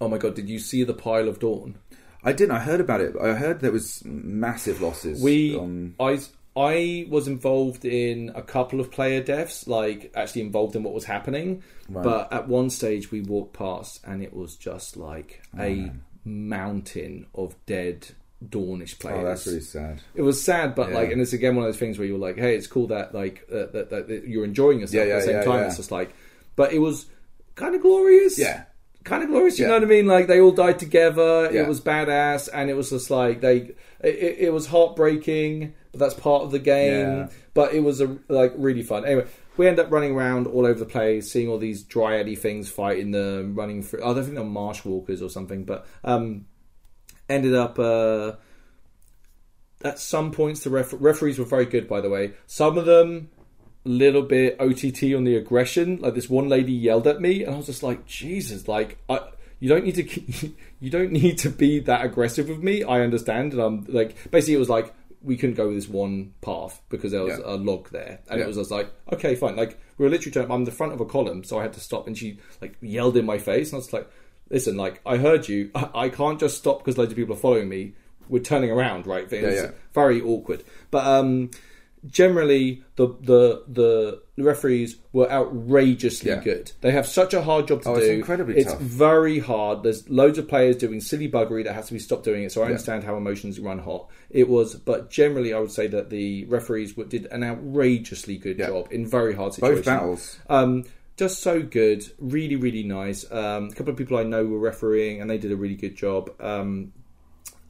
oh 0.00 0.08
my 0.08 0.18
god, 0.18 0.34
did 0.34 0.50
you 0.50 0.58
see 0.58 0.84
the 0.84 0.94
pile 0.94 1.28
of 1.28 1.38
dawn? 1.38 1.76
I 2.24 2.32
didn't. 2.32 2.52
I 2.52 2.60
heard 2.60 2.80
about 2.80 3.00
it. 3.00 3.14
I 3.20 3.34
heard 3.34 3.60
there 3.60 3.72
was 3.72 4.02
massive 4.04 4.80
losses. 4.80 5.22
We, 5.22 5.56
um, 5.58 5.94
I, 5.98 6.20
I 6.56 7.06
was 7.08 7.26
involved 7.28 7.84
in 7.84 8.30
a 8.34 8.42
couple 8.42 8.78
of 8.80 8.90
player 8.90 9.22
deaths, 9.22 9.66
like 9.66 10.12
actually 10.14 10.42
involved 10.42 10.76
in 10.76 10.82
what 10.82 10.94
was 10.94 11.04
happening. 11.04 11.62
Right. 11.88 12.04
But 12.04 12.32
at 12.32 12.46
one 12.48 12.70
stage, 12.70 13.10
we 13.10 13.22
walked 13.22 13.54
past, 13.54 14.00
and 14.06 14.22
it 14.22 14.32
was 14.34 14.56
just 14.56 14.96
like 14.96 15.42
Oh, 15.58 15.62
a 15.62 15.92
mountain 16.24 17.26
of 17.34 17.54
dead 17.66 18.08
Dawnish 18.48 18.98
players. 18.98 19.20
oh, 19.20 19.24
that's 19.24 19.46
really 19.46 19.60
sad. 19.60 20.00
It 20.14 20.22
was 20.22 20.42
sad, 20.42 20.74
but 20.74 20.90
Yeah. 20.90 20.96
like, 20.96 21.12
and 21.12 21.20
it's 21.20 21.32
again 21.32 21.54
one 21.56 21.64
of 21.64 21.72
those 21.72 21.78
things 21.78 21.98
where 21.98 22.06
you're 22.08 22.18
like, 22.18 22.36
"Hey, 22.36 22.56
it's 22.56 22.66
cool 22.66 22.88
that 22.88 23.14
like 23.14 23.46
uh, 23.52 23.66
that, 23.72 23.90
that, 23.90 24.08
that 24.08 24.24
you're 24.26 24.44
enjoying 24.44 24.80
yourself." 24.80 25.06
Yeah, 25.06 25.12
yeah, 25.14 25.18
at 25.20 25.26
the 25.26 25.32
same 25.32 25.44
time, 25.44 25.66
it's 25.66 25.76
just 25.76 25.92
like, 25.92 26.12
but 26.56 26.72
it 26.72 26.78
was 26.80 27.06
kind 27.54 27.74
of 27.74 27.82
glorious. 27.82 28.38
Yeah. 28.38 28.64
Kind 29.04 29.22
of 29.22 29.28
glorious. 29.30 29.58
You 29.58 29.64
Yeah. 29.64 29.68
know 29.72 29.74
what 29.78 29.82
I 29.84 29.86
mean? 29.86 30.06
Like 30.06 30.26
they 30.26 30.40
all 30.40 30.52
died 30.52 30.78
together. 30.78 31.50
Yeah. 31.52 31.62
It 31.62 31.68
was 31.68 31.80
badass, 31.80 32.48
and 32.52 32.70
it 32.70 32.74
was 32.74 32.90
just 32.90 33.10
like 33.10 33.40
they. 33.40 33.72
It, 34.00 34.36
it- 34.38 34.52
was 34.52 34.66
heartbreaking, 34.66 35.74
but 35.92 36.00
that's 36.00 36.14
part 36.14 36.42
of 36.42 36.50
the 36.50 36.58
game. 36.58 37.06
Yeah. 37.06 37.28
But 37.54 37.72
it 37.74 37.80
was 37.80 38.00
a, 38.00 38.18
like 38.28 38.52
really 38.56 38.82
fun. 38.82 39.04
Anyway, 39.04 39.26
we 39.56 39.68
end 39.68 39.78
up 39.78 39.90
running 39.92 40.12
around 40.14 40.46
all 40.48 40.66
over 40.66 40.78
the 40.78 40.84
place, 40.86 41.30
seeing 41.30 41.48
all 41.48 41.58
these 41.58 41.84
dryady 41.84 42.36
things 42.36 42.68
fighting 42.68 43.10
them, 43.12 43.54
running 43.54 43.82
through. 43.82 44.02
I 44.02 44.12
don't 44.14 44.24
think 44.24 44.34
they're 44.34 44.44
marsh 44.44 44.84
walkers 44.84 45.22
or 45.22 45.28
something, 45.30 45.64
but 45.64 45.86
um, 46.04 46.46
ended 47.28 47.54
up. 47.54 47.78
Uh, 47.78 48.32
at 49.84 49.98
some 49.98 50.30
points, 50.30 50.62
the 50.64 50.70
ref- 50.70 50.94
referees 50.98 51.38
were 51.38 51.44
very 51.44 51.66
good. 51.66 51.88
By 51.88 52.00
the 52.00 52.08
way, 52.10 52.34
some 52.46 52.78
of 52.78 52.84
them 52.86 53.30
little 53.84 54.22
bit 54.22 54.56
OTT 54.60 55.14
on 55.14 55.24
the 55.24 55.36
aggression. 55.36 55.98
Like 56.00 56.14
this 56.14 56.28
one 56.30 56.48
lady 56.48 56.72
yelled 56.72 57.06
at 57.06 57.20
me, 57.20 57.44
and 57.44 57.54
I 57.54 57.56
was 57.56 57.66
just 57.66 57.82
like, 57.82 58.06
Jesus, 58.06 58.68
like 58.68 58.98
I. 59.08 59.20
You 59.60 59.68
don't 59.68 59.84
need 59.84 59.94
to. 59.96 60.52
You 60.80 60.90
don't 60.90 61.12
need 61.12 61.38
to 61.38 61.48
be 61.50 61.78
that 61.78 62.04
aggressive 62.04 62.48
with 62.48 62.58
me. 62.58 62.82
I 62.82 63.02
understand, 63.02 63.52
and 63.52 63.62
I'm 63.62 63.84
like, 63.88 64.16
basically, 64.32 64.54
it 64.54 64.58
was 64.58 64.68
like 64.68 64.92
we 65.22 65.36
couldn't 65.36 65.54
go 65.54 65.68
with 65.68 65.76
this 65.76 65.88
one 65.88 66.34
path 66.40 66.82
because 66.88 67.12
there 67.12 67.22
was 67.22 67.38
Yeah. 67.38 67.44
a 67.44 67.54
log 67.54 67.88
there, 67.90 68.18
and 68.28 68.38
Yeah. 68.40 68.44
it 68.46 68.48
was 68.48 68.56
just 68.56 68.72
like, 68.72 68.90
okay, 69.12 69.36
fine. 69.36 69.54
Like 69.54 69.78
we 69.96 70.04
were 70.04 70.10
literally. 70.10 70.32
Trying, 70.32 70.50
I'm 70.50 70.64
the 70.64 70.72
front 70.72 70.92
of 70.92 71.00
a 71.00 71.04
column, 71.04 71.44
so 71.44 71.60
I 71.60 71.62
had 71.62 71.72
to 71.74 71.80
stop, 71.80 72.08
and 72.08 72.18
she 72.18 72.38
like 72.60 72.76
yelled 72.80 73.16
in 73.16 73.24
my 73.24 73.38
face, 73.38 73.68
and 73.70 73.76
I 73.76 73.78
was 73.78 73.92
like, 73.92 74.10
listen, 74.50 74.76
like 74.76 75.00
I 75.06 75.18
heard 75.18 75.48
you. 75.48 75.70
I, 75.76 75.88
I 75.94 76.08
can't 76.08 76.40
just 76.40 76.58
stop 76.58 76.78
because 76.80 76.98
loads 76.98 77.12
of 77.12 77.16
people 77.16 77.36
are 77.36 77.38
following 77.38 77.68
me. 77.68 77.94
We're 78.28 78.42
turning 78.42 78.72
around, 78.72 79.06
right? 79.06 79.30
Was 79.30 79.40
yeah. 79.40 79.70
very 79.94 80.20
awkward. 80.20 80.64
But 80.90 81.06
um, 81.06 81.50
generally, 82.08 82.82
the 82.96 83.08
the 83.20 83.62
the 83.68 84.20
referees 84.42 84.96
were 85.12 85.30
outrageously 85.30 86.30
Yeah. 86.30 86.40
good. 86.42 86.72
They 86.80 86.90
have 86.90 87.06
such 87.06 87.34
a 87.34 87.42
hard 87.42 87.68
job 87.68 87.82
to 87.82 87.90
Oh, 87.90 87.94
do. 87.96 88.00
it's 88.00 88.08
incredibly 88.10 88.56
It's 88.58 88.72
tough. 88.72 88.80
very 88.80 89.38
hard. 89.38 89.82
There's 89.82 90.08
loads 90.08 90.38
of 90.38 90.48
players 90.48 90.76
doing 90.76 91.00
silly 91.00 91.28
buggery 91.30 91.64
that 91.64 91.74
has 91.74 91.86
to 91.88 91.92
be 91.92 91.98
stopped 91.98 92.24
doing 92.24 92.42
it. 92.44 92.52
So 92.52 92.62
I 92.62 92.66
understand 92.66 93.04
how 93.04 93.16
emotions 93.16 93.60
run 93.60 93.78
hot. 93.78 94.08
It 94.30 94.48
was, 94.48 94.74
but 94.74 95.10
generally, 95.10 95.52
I 95.52 95.60
would 95.60 95.70
say 95.70 95.86
that 95.88 96.10
the 96.10 96.44
referees 96.46 96.96
were- 96.96 97.04
did 97.04 97.26
an 97.30 97.44
outrageously 97.44 98.36
good 98.38 98.58
Yeah. 98.58 98.68
job 98.68 98.88
in 98.90 99.06
very 99.06 99.34
hard 99.34 99.54
situations. 99.54 99.78
Both 99.80 99.84
battles. 99.86 100.38
Um, 100.48 100.84
just 101.16 101.40
so 101.40 101.62
good, 101.62 102.04
really, 102.18 102.56
really 102.56 102.82
nice. 102.82 103.30
Um, 103.30 103.68
a 103.68 103.74
couple 103.74 103.92
of 103.92 103.98
people 103.98 104.16
I 104.16 104.22
know 104.24 104.44
were 104.46 104.58
refereeing, 104.58 105.20
and 105.20 105.28
they 105.30 105.38
did 105.38 105.52
a 105.52 105.56
really 105.56 105.76
good 105.76 105.94
job. 105.94 106.30
Um, 106.40 106.92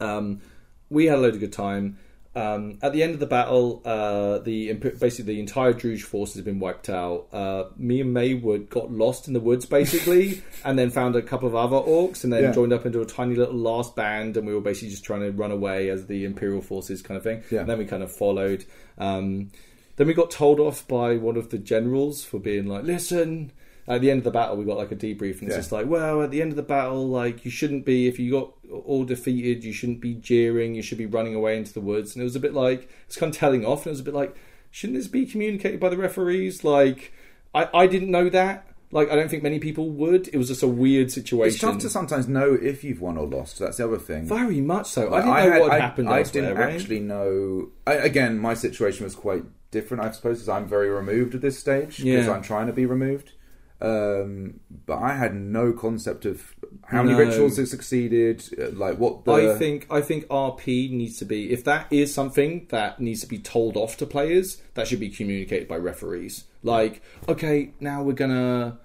um, 0.00 0.40
we 0.90 1.06
had 1.06 1.18
a 1.18 1.20
load 1.20 1.34
of 1.34 1.40
good 1.40 1.52
time. 1.52 1.96
Um, 2.34 2.78
at 2.80 2.94
the 2.94 3.02
end 3.02 3.12
of 3.12 3.20
the 3.20 3.26
battle, 3.26 3.82
uh, 3.84 4.38
the 4.38 4.72
basically 4.72 5.34
the 5.34 5.40
entire 5.40 5.74
Druj 5.74 6.00
force 6.00 6.32
has 6.34 6.42
been 6.42 6.60
wiped 6.60 6.88
out. 6.88 7.26
Uh, 7.32 7.64
me 7.76 8.00
and 8.00 8.14
Maywood 8.14 8.70
got 8.70 8.90
lost 8.90 9.28
in 9.28 9.34
the 9.34 9.40
woods 9.40 9.66
basically, 9.66 10.42
and 10.64 10.78
then 10.78 10.88
found 10.90 11.14
a 11.14 11.20
couple 11.20 11.46
of 11.46 11.54
other 11.54 11.76
orcs, 11.76 12.24
and 12.24 12.32
then 12.32 12.44
Yeah. 12.44 12.52
joined 12.52 12.72
up 12.72 12.86
into 12.86 13.02
a 13.02 13.06
tiny 13.06 13.34
little 13.34 13.54
last 13.56 13.94
band, 13.94 14.38
and 14.38 14.46
we 14.46 14.54
were 14.54 14.62
basically 14.62 14.88
just 14.90 15.04
trying 15.04 15.20
to 15.20 15.30
run 15.30 15.50
away 15.50 15.90
as 15.90 16.06
the 16.06 16.24
Imperial 16.24 16.62
forces 16.62 17.02
kind 17.02 17.18
of 17.18 17.22
thing. 17.22 17.42
Yeah. 17.50 17.60
And 17.60 17.68
then 17.68 17.76
we 17.78 17.84
kind 17.84 18.02
of 18.02 18.10
followed. 18.10 18.64
Um, 18.96 19.50
then 19.96 20.06
we 20.06 20.14
got 20.14 20.30
told 20.30 20.58
off 20.58 20.88
by 20.88 21.16
one 21.18 21.36
of 21.36 21.50
the 21.50 21.58
generals 21.58 22.24
for 22.24 22.38
being 22.40 22.66
like, 22.66 22.84
"Listen." 22.84 23.52
At 23.88 24.00
the 24.00 24.10
end 24.12 24.18
of 24.18 24.24
the 24.24 24.30
battle, 24.30 24.56
we 24.56 24.64
got 24.64 24.76
like 24.76 24.92
a 24.92 24.96
debrief, 24.96 25.40
and 25.40 25.44
it's 25.48 25.50
Yeah. 25.52 25.56
just 25.56 25.72
like, 25.72 25.86
well, 25.88 26.22
at 26.22 26.30
the 26.30 26.40
end 26.40 26.52
of 26.52 26.56
the 26.56 26.62
battle, 26.62 27.08
like 27.08 27.44
you 27.44 27.50
shouldn't 27.50 27.84
be 27.84 28.06
if 28.06 28.18
you 28.18 28.30
got 28.30 28.52
all 28.84 29.04
defeated, 29.04 29.64
you 29.64 29.72
shouldn't 29.72 30.00
be 30.00 30.14
jeering, 30.14 30.74
you 30.76 30.82
should 30.82 30.98
be 30.98 31.06
running 31.06 31.34
away 31.34 31.56
into 31.56 31.72
the 31.72 31.80
woods. 31.80 32.14
And 32.14 32.20
it 32.20 32.24
was 32.24 32.36
a 32.36 32.40
bit 32.40 32.54
like 32.54 32.88
it's 33.06 33.16
kind 33.16 33.32
of 33.34 33.38
telling 33.38 33.64
off, 33.66 33.80
and 33.80 33.88
it 33.88 33.90
was 33.90 34.00
a 34.00 34.04
bit 34.04 34.14
like, 34.14 34.36
shouldn't 34.70 34.98
this 34.98 35.08
be 35.08 35.26
communicated 35.26 35.80
by 35.80 35.88
the 35.88 35.96
referees? 35.96 36.62
Like, 36.64 37.12
I 37.54 37.68
I 37.74 37.86
didn't 37.88 38.10
know 38.10 38.28
that. 38.28 38.66
Like, 38.94 39.10
I 39.10 39.16
don't 39.16 39.30
think 39.30 39.42
many 39.42 39.58
people 39.58 39.88
would. 39.88 40.28
It 40.28 40.36
was 40.36 40.48
just 40.48 40.62
a 40.62 40.68
weird 40.68 41.10
situation. 41.10 41.54
It's 41.54 41.58
tough 41.60 41.78
to 41.78 41.88
sometimes 41.88 42.28
know 42.28 42.52
if 42.60 42.84
you've 42.84 43.00
won 43.00 43.16
or 43.16 43.26
lost. 43.26 43.58
That's 43.58 43.78
the 43.78 43.86
other 43.86 43.96
thing. 43.98 44.26
Very 44.26 44.60
much 44.60 44.86
so. 44.86 45.12
I 45.14 45.20
didn't 45.22 45.28
know 45.34 45.50
had- 45.52 45.60
what 45.62 45.70
I- 45.72 45.78
happened. 45.80 46.08
I 46.10 46.22
didn't 46.24 46.56
right? 46.58 46.74
actually 46.74 47.00
know. 47.00 47.70
I, 47.86 47.94
again, 47.94 48.38
my 48.38 48.52
situation 48.52 49.04
was 49.04 49.14
quite 49.14 49.44
different, 49.70 50.04
I 50.04 50.10
suppose, 50.10 50.36
because 50.40 50.50
I'm 50.50 50.68
very 50.68 50.90
removed 50.90 51.34
at 51.34 51.40
this 51.40 51.58
stage 51.58 51.96
because 52.04 52.26
Yeah. 52.26 52.32
I'm 52.32 52.42
trying 52.42 52.66
to 52.66 52.74
be 52.74 52.84
removed. 52.84 53.32
Um, 53.82 54.60
but 54.86 54.98
I 54.98 55.16
had 55.16 55.34
no 55.34 55.72
concept 55.72 56.24
of 56.24 56.54
how 56.84 57.02
many 57.02 57.14
No. 57.18 57.24
rituals 57.24 57.56
had 57.56 57.66
succeeded, 57.68 58.42
uh, 58.56 58.70
like 58.70 58.96
what 58.98 59.24
the. 59.24 59.32
I 59.32 59.58
think 59.58 59.86
I 59.90 60.00
think 60.00 60.26
RP 60.28 60.90
needs 60.92 61.18
to 61.18 61.24
be 61.24 61.50
if 61.52 61.64
that 61.64 61.86
is 61.92 62.14
something 62.14 62.66
that 62.70 63.00
needs 63.00 63.20
to 63.22 63.26
be 63.26 63.38
told 63.38 63.76
off 63.76 63.96
to 63.96 64.06
players, 64.06 64.62
that 64.74 64.86
should 64.86 65.00
be 65.00 65.10
communicated 65.10 65.66
by 65.66 65.76
referees. 65.76 66.44
Like, 66.62 67.02
okay, 67.28 67.72
now 67.80 68.04
we're 68.04 68.12
gonna 68.12 68.78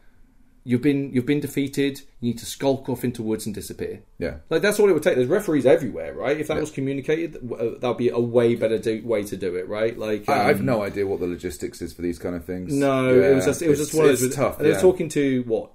you've 0.69 0.81
been 0.81 1.11
you've 1.13 1.25
been 1.25 1.39
defeated. 1.39 2.01
You 2.19 2.31
need 2.31 2.39
to 2.39 2.45
skulk 2.45 2.89
off 2.89 3.05
into 3.05 3.23
woods 3.23 3.45
and 3.45 3.55
disappear. 3.55 4.01
Yeah. 4.19 4.35
Like 4.49 4.61
that's 4.61 4.79
all 4.79 4.89
it 4.89 4.93
would 4.93 5.01
take. 5.01 5.15
There's 5.15 5.27
referees 5.29 5.65
everywhere, 5.65 6.13
right? 6.13 6.37
If 6.37 6.47
that 6.49 6.55
Yeah. 6.55 6.59
was 6.59 6.71
communicated, 6.71 7.37
uh, 7.37 7.79
that'd 7.79 7.95
be 7.97 8.09
a 8.09 8.19
way 8.19 8.55
better 8.55 8.77
do, 8.77 9.01
way 9.05 9.23
to 9.23 9.37
do 9.37 9.55
it, 9.55 9.67
right? 9.69 9.97
Like 9.97 10.27
I, 10.27 10.49
I've 10.49 10.59
um, 10.59 10.65
no 10.65 10.83
idea 10.83 11.07
what 11.07 11.21
the 11.21 11.27
logistics 11.27 11.81
is 11.81 11.93
for 11.93 12.01
these 12.01 12.19
kind 12.19 12.35
of 12.35 12.43
things. 12.43 12.73
No, 12.73 13.13
Yeah, 13.13 13.29
it 13.29 13.35
was 13.35 13.45
just 13.45 13.61
it 13.61 13.69
was 13.69 13.79
it's- 13.79 13.91
just 13.91 13.97
one 13.97 14.09
of 14.09 14.19
those. 14.19 14.35
tough. 14.35 14.57
And 14.57 14.65
they 14.67 14.71
yeah. 14.73 14.81
talking 14.81 15.07
to 15.09 15.43
what 15.47 15.71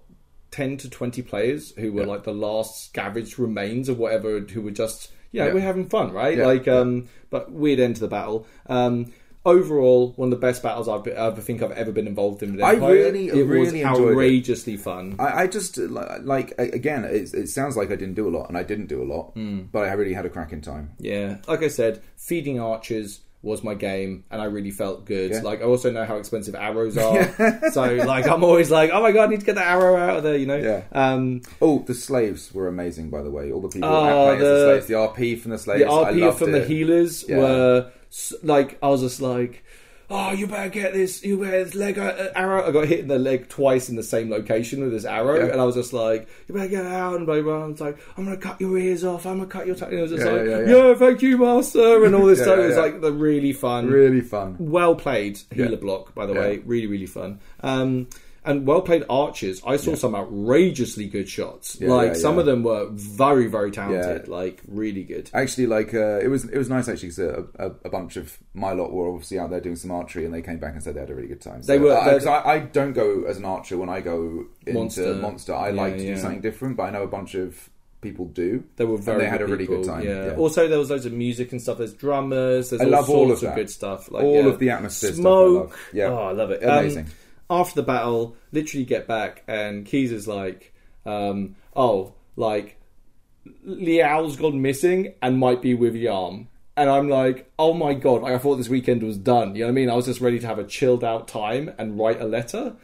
ten 0.51 0.77
to 0.77 0.91
twenty 0.91 1.23
players 1.23 1.73
who 1.79 1.93
were 1.93 2.03
Yeah. 2.03 2.09
like 2.09 2.25
the 2.25 2.35
last 2.35 2.85
scavenged 2.85 3.39
remains 3.39 3.89
of 3.89 3.99
whatever, 3.99 4.41
who 4.41 4.61
were 4.61 4.71
just 4.73 5.11
yeah, 5.31 5.47
Yeah. 5.47 5.55
we're 5.55 5.61
having 5.61 5.89
fun, 5.89 6.13
right? 6.13 6.37
Yeah. 6.37 6.45
Like, 6.47 6.69
um, 6.69 7.09
but 7.31 7.51
weird 7.51 7.81
end 7.81 7.95
to 7.95 8.03
the 8.03 8.09
battle. 8.09 8.47
Um, 8.67 9.15
overall, 9.45 10.13
one 10.17 10.27
of 10.27 10.31
the 10.31 10.45
best 10.47 10.63
battles 10.63 10.89
I've 10.89 11.05
been, 11.05 11.17
I 11.17 11.31
think 11.33 11.63
I've 11.63 11.73
ever 11.73 11.93
been 11.93 12.07
involved 12.07 12.43
in. 12.43 12.63
I 12.63 12.73
really, 12.73 13.29
it 13.29 13.35
was 13.35 13.47
really 13.47 13.81
it. 13.81 13.87
outrageously 13.87 14.77
fun. 14.77 15.17
I, 15.19 15.43
I 15.43 15.47
just 15.47 15.79
uh, 15.79 15.83
like 16.23 16.53
again. 16.59 17.05
It, 17.05 17.35
it 17.35 17.49
sounds 17.49 17.77
like 17.77 17.91
I 17.91 17.97
didn't 17.97 18.15
do 18.15 18.29
a 18.29 18.33
lot, 18.37 18.49
and 18.49 18.57
I 18.57 18.63
didn't 18.63 18.87
do 18.87 19.03
a 19.03 19.07
lot, 19.07 19.33
Hmm. 19.35 19.63
but 19.73 19.89
I 19.89 19.93
really 19.93 20.15
had 20.15 20.27
a 20.27 20.31
cracking 20.31 20.61
time. 20.61 20.93
Yeah, 20.99 21.39
like 21.49 21.63
I 21.63 21.69
said, 21.69 22.03
feeding 22.17 22.61
archers 22.61 23.21
was 23.45 23.65
my 23.65 23.75
game, 23.75 24.23
and 24.31 24.41
I 24.41 24.45
really 24.45 24.71
felt 24.71 25.05
good. 25.05 25.33
Yeah. 25.33 25.41
Like 25.41 25.61
I 25.63 25.65
also 25.65 25.91
know 25.91 26.05
how 26.05 26.17
expensive 26.17 26.55
arrows 26.55 26.97
are, 27.07 27.25
so 27.73 27.83
like 28.07 28.29
I'm 28.29 28.45
always 28.45 28.71
like, 28.71 28.91
oh 28.93 29.03
my 29.03 29.11
god, 29.11 29.25
I 29.25 29.31
need 29.33 29.41
to 29.41 29.47
get 29.47 29.57
that 29.57 29.67
arrow 29.67 29.97
out 29.97 30.19
of 30.19 30.23
there, 30.23 30.37
you 30.37 30.47
know. 30.47 30.59
Yeah. 30.59 30.83
Um, 30.93 31.43
Oh, 31.61 31.81
the 31.85 31.95
slaves 31.95 32.55
were 32.55 32.69
amazing, 32.69 33.11
by 33.11 33.23
the 33.23 33.31
way. 33.33 33.51
All 33.51 33.61
the 33.61 33.67
people 33.69 33.89
as 33.93 34.39
the 34.39 34.45
the- 34.45 34.65
slaves, 34.67 34.87
the 34.87 34.95
RP 34.95 35.41
from 35.41 35.51
the 35.51 35.59
slaves, 35.59 35.81
the 35.83 35.89
RP 35.91 36.39
from 36.39 36.53
the 36.53 36.65
healers 36.65 37.25
Yeah. 37.29 37.39
were 37.39 37.91
like 38.43 38.79
I 38.83 38.89
was 38.89 39.01
just 39.01 39.21
like, 39.21 39.65
oh, 40.11 40.33
you 40.33 40.47
better 40.47 40.69
get 40.69 40.93
this. 40.93 41.25
You 41.25 41.39
better 41.39 41.65
this 41.65 41.75
leg 41.75 41.99
uh, 41.99 42.29
arrow. 42.35 42.67
I 42.69 42.71
got 42.71 42.87
hit 42.87 43.01
in 43.01 43.09
the 43.09 43.19
leg 43.19 43.49
twice 43.49 43.89
in 43.89 43.97
the 43.97 44.03
same 44.03 44.31
location 44.31 44.83
with 44.83 44.93
this 44.93 45.05
arrow, 45.05 45.37
Yeah. 45.39 45.53
and 45.53 45.61
I 45.61 45.65
was 45.65 45.75
just 45.75 45.93
like, 45.93 46.29
you 46.49 46.55
better 46.55 46.69
get 46.69 46.85
out 46.87 47.17
and 47.17 47.25
blah 47.27 47.41
blah. 47.41 47.57
blah. 47.59 47.65
I 47.65 47.69
was 47.69 47.81
like, 47.81 47.99
I'm 48.17 48.25
gonna 48.25 48.37
cut 48.37 48.61
your 48.61 48.77
ears 48.77 49.05
off. 49.05 49.25
I'm 49.27 49.39
gonna 49.39 49.49
cut 49.49 49.67
your. 49.67 49.77
T-. 49.77 49.85
And 49.87 49.95
it 49.95 50.03
was 50.03 50.11
just 50.11 50.25
Yeah, 50.27 50.33
like, 50.33 50.47
yeah, 50.47 50.89
yeah, 50.89 50.95
thank 50.95 51.23
you, 51.23 51.39
master, 51.39 52.05
and 52.05 52.15
all 52.15 52.27
this 52.27 52.41
stuff. 52.43 52.59
it 52.59 52.67
was 52.69 52.77
like 52.77 53.01
the 53.01 53.13
really 53.13 53.53
fun, 53.53 53.87
Really 53.89 54.21
fun. 54.21 54.57
well 54.59 54.95
played 54.95 55.41
healer 55.55 55.77
block, 55.77 56.15
by 56.15 56.27
the 56.27 56.35
way, 56.35 56.59
really 56.67 56.87
really 56.87 57.07
fun. 57.07 57.41
Um, 57.61 58.09
and 58.45 58.67
well 58.67 58.83
played 58.83 59.05
archers. 59.09 59.63
I 59.67 59.77
saw 59.77 59.95
some 59.95 60.15
outrageously 60.15 61.07
good 61.09 61.29
shots. 61.29 61.77
Yeah, 61.81 61.91
like 61.91 62.09
yeah, 62.09 62.15
some 62.15 62.35
yeah. 62.35 62.41
of 62.41 62.47
them 62.47 62.63
were 62.63 62.87
very 62.91 63.47
very 63.47 63.71
talented. 63.71 64.27
Yeah. 64.29 64.33
Like 64.35 64.61
really 64.69 65.05
good. 65.05 65.31
Actually, 65.33 65.67
like 65.67 65.95
uh, 65.95 66.19
it 66.21 66.29
was, 66.29 66.45
it 66.45 66.59
was 66.59 66.69
nice 66.69 66.89
actually 66.89 67.11
because 67.11 67.19
a, 67.21 67.45
a, 67.59 67.67
a 67.85 67.91
bunch 67.91 68.17
of 68.17 68.37
my 68.55 68.73
lot 68.73 68.93
were 68.93 69.09
obviously 69.09 69.39
out 69.39 69.51
there 69.51 69.61
doing 69.61 69.77
some 69.77 69.91
archery, 69.91 70.25
and 70.25 70.35
they 70.35 70.43
came 70.43 70.59
back 70.59 70.75
and 70.75 70.83
said 70.83 70.95
they 70.95 71.01
had 71.01 71.11
a 71.11 71.15
really 71.15 71.29
good 71.29 71.41
time. 71.41 71.63
So, 71.63 71.73
They 71.73 71.79
were- 71.79 71.93
uh, 71.93 72.21
I, 72.27 72.55
I 72.55 72.59
don't 72.61 72.93
go 72.93 73.25
as 73.25 73.37
an 73.37 73.45
archer 73.45 73.77
when 73.79 73.89
I 73.89 74.01
go 74.01 74.47
into 74.67 74.79
Monster. 74.79 75.15
monster. 75.15 75.55
I 75.55 75.69
Yeah, 75.71 75.75
like 75.83 75.97
to 75.97 76.03
yeah. 76.05 76.15
do 76.15 76.21
something 76.21 76.41
different, 76.41 76.77
but 76.77 76.85
I 76.85 76.91
know 76.91 77.03
a 77.03 77.07
bunch 77.09 77.35
of 77.35 77.69
people 78.01 78.27
do. 78.27 78.65
They 78.77 78.85
were 78.85 78.97
and 78.97 79.05
very. 79.05 79.19
they 79.21 79.29
had 79.29 79.43
a 79.43 79.47
really 79.47 79.59
people, 79.67 79.77
good 79.83 79.87
time. 79.87 80.05
Yeah. 80.05 80.27
Yeah. 80.27 80.35
Also, 80.37 80.67
there 80.67 80.79
was 80.79 80.91
loads 80.91 81.07
of 81.07 81.13
music 81.13 81.53
and 81.53 81.63
stuff. 81.63 81.79
There's 81.79 81.95
drummers. 81.95 82.71
There's 82.71 82.83
I 82.83 82.87
all 82.87 82.91
love 82.91 83.09
all 83.11 83.27
sorts 83.29 83.43
of 83.45 83.51
of, 83.51 83.55
good 83.55 83.71
stuff. 83.71 84.11
Like 84.11 84.25
All 84.25 84.43
yeah. 84.43 84.49
of 84.49 84.59
the 84.59 84.71
atmosphere 84.71 85.11
stuff 85.11 85.21
I 85.21 85.23
smoke. 85.23 85.71
love. 85.71 85.89
Yeah. 85.93 86.07
Oh, 86.09 86.17
I 86.25 86.33
love 86.33 86.51
it. 86.51 86.65
Um, 86.65 86.79
Amazing. 86.79 87.07
After 87.53 87.77
the 87.77 87.83
battle, 87.83 88.37
literally 88.51 88.85
get 88.85 89.07
back, 89.07 89.43
and 89.47 89.85
Keys 89.87 90.13
is 90.13 90.27
like, 90.27 90.75
um, 91.07 91.57
"Oh, 91.77 92.15
like 92.37 92.81
Liao's 93.67 94.37
gone 94.37 94.63
missing 94.63 95.15
and 95.21 95.39
might 95.39 95.63
be 95.63 95.75
with 95.75 95.95
Yarm." 95.95 96.47
And 96.77 96.89
I'm 96.89 97.09
like, 97.09 97.51
"Oh 97.59 97.75
my 97.75 97.95
god!" 97.95 98.23
Like 98.23 98.33
I 98.33 98.39
thought 98.39 98.57
this 98.57 98.69
weekend 98.69 99.03
was 99.03 99.19
done. 99.19 99.55
You 99.55 99.61
know 99.61 99.67
what 99.67 99.73
I 99.73 99.75
mean? 99.75 99.91
I 99.91 99.95
was 99.95 100.07
just 100.07 100.21
ready 100.21 100.39
to 100.39 100.47
have 100.47 100.59
a 100.59 100.65
chilled 100.65 101.05
out 101.05 101.29
time 101.29 101.73
and 101.79 101.99
write 101.99 102.21
a 102.21 102.27
letter. 102.27 102.75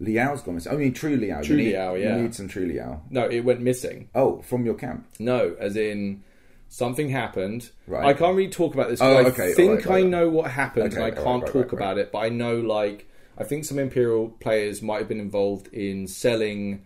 Liao's 0.00 0.42
gone 0.42 0.56
missing. 0.56 0.72
I 0.72 0.76
mean, 0.76 0.92
True 0.92 1.16
Liao. 1.16 1.42
True 1.42 1.56
you 1.56 1.64
need, 1.64 1.72
Liao, 1.72 1.94
yeah. 1.94 2.16
You 2.16 2.22
need 2.22 2.34
some 2.34 2.48
True 2.48 2.66
Liao. 2.66 3.02
No, 3.10 3.28
it 3.28 3.40
went 3.40 3.60
missing. 3.60 4.08
Oh, 4.14 4.42
from 4.42 4.64
your 4.64 4.74
camp. 4.74 5.06
No, 5.20 5.54
as 5.60 5.76
in 5.76 6.24
something 6.68 7.08
happened. 7.10 7.70
Right. 7.86 8.06
I 8.06 8.14
can't 8.14 8.34
really 8.34 8.50
talk 8.50 8.74
about 8.74 8.88
this. 8.88 9.00
Oh, 9.00 9.16
I 9.16 9.24
okay, 9.26 9.52
think 9.52 9.70
alright, 9.70 9.86
I 9.86 9.90
right. 9.90 10.06
know 10.06 10.28
what 10.28 10.50
happened, 10.50 10.92
Okay, 10.92 10.96
and 10.96 11.04
I 11.04 11.10
can't 11.10 11.42
right, 11.42 11.52
talk 11.52 11.72
right, 11.72 11.72
about 11.72 11.98
it. 11.98 12.10
But 12.10 12.18
I 12.18 12.28
know, 12.30 12.56
like, 12.56 13.06
I 13.38 13.44
think 13.44 13.64
some 13.64 13.78
Imperial 13.78 14.28
players 14.28 14.82
might 14.82 14.98
have 14.98 15.08
been 15.08 15.20
involved 15.20 15.68
in 15.72 16.06
selling 16.06 16.84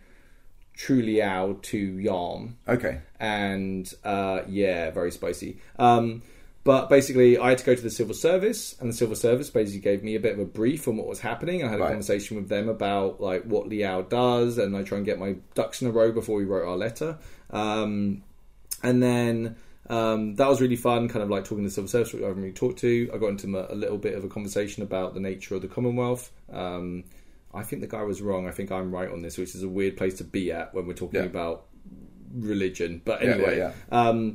True 0.74 1.00
Liao 1.02 1.54
to 1.62 1.96
Yarm, 1.96 2.54
Okay. 2.68 3.00
and 3.18 3.92
uh, 4.04 4.42
yeah, 4.48 4.90
very 4.90 5.10
spicy. 5.10 5.58
Um, 5.78 6.22
but 6.64 6.88
basically, 6.88 7.38
I 7.38 7.50
had 7.50 7.58
to 7.58 7.64
go 7.64 7.74
to 7.74 7.80
the 7.80 7.90
civil 7.90 8.14
service, 8.14 8.76
and 8.80 8.90
the 8.90 8.94
civil 8.94 9.14
service 9.16 9.48
basically 9.50 9.80
gave 9.80 10.02
me 10.02 10.16
a 10.16 10.20
bit 10.20 10.32
of 10.34 10.38
a 10.40 10.44
brief 10.44 10.86
on 10.88 10.96
what 10.96 11.06
was 11.06 11.20
happening. 11.20 11.64
I 11.64 11.68
had 11.68 11.78
a 11.78 11.82
Right. 11.82 11.88
conversation 11.90 12.36
with 12.36 12.48
them 12.48 12.68
about 12.68 13.20
like 13.20 13.44
what 13.44 13.68
Liao 13.68 14.02
does, 14.02 14.58
and 14.58 14.76
I 14.76 14.82
try 14.82 14.98
and 14.98 15.06
get 15.06 15.18
my 15.18 15.36
ducks 15.54 15.80
in 15.80 15.88
a 15.88 15.92
row 15.92 16.10
before 16.12 16.36
we 16.36 16.44
wrote 16.44 16.68
our 16.68 16.76
letter. 16.76 17.18
Um, 17.50 18.22
and 18.82 19.02
then 19.02 19.56
um, 19.88 20.34
that 20.36 20.48
was 20.48 20.60
really 20.60 20.76
fun, 20.76 21.08
kind 21.08 21.22
of 21.22 21.30
like 21.30 21.44
talking 21.44 21.58
to 21.64 21.68
the 21.68 21.70
civil 21.74 21.88
service, 21.88 22.12
which 22.12 22.22
I 22.22 22.26
haven't 22.26 22.42
really 22.42 22.54
talked 22.54 22.78
to. 22.80 23.10
I 23.14 23.18
got 23.18 23.28
into 23.28 23.56
a, 23.56 23.72
a 23.72 23.76
little 23.76 23.98
bit 23.98 24.14
of 24.14 24.24
a 24.24 24.28
conversation 24.28 24.82
about 24.82 25.14
the 25.14 25.20
nature 25.20 25.54
of 25.54 25.62
the 25.62 25.68
Commonwealth. 25.68 26.30
Um, 26.52 27.04
I 27.54 27.62
think 27.62 27.82
the 27.82 27.88
guy 27.88 28.02
was 28.02 28.20
wrong. 28.20 28.46
I 28.46 28.50
think 28.50 28.70
I'm 28.70 28.92
right 28.92 29.10
on 29.10 29.22
this, 29.22 29.38
which 29.38 29.54
is 29.54 29.62
a 29.62 29.68
weird 29.68 29.96
place 29.96 30.18
to 30.18 30.24
be 30.24 30.52
at 30.52 30.74
when 30.74 30.86
we're 30.86 30.94
talking 30.94 31.20
Yeah. 31.20 31.26
about 31.26 31.66
religion. 32.34 33.00
But 33.04 33.22
Yeah, 33.22 33.30
anyway, 33.34 33.58
yeah, 33.58 33.72
Um, 33.90 34.34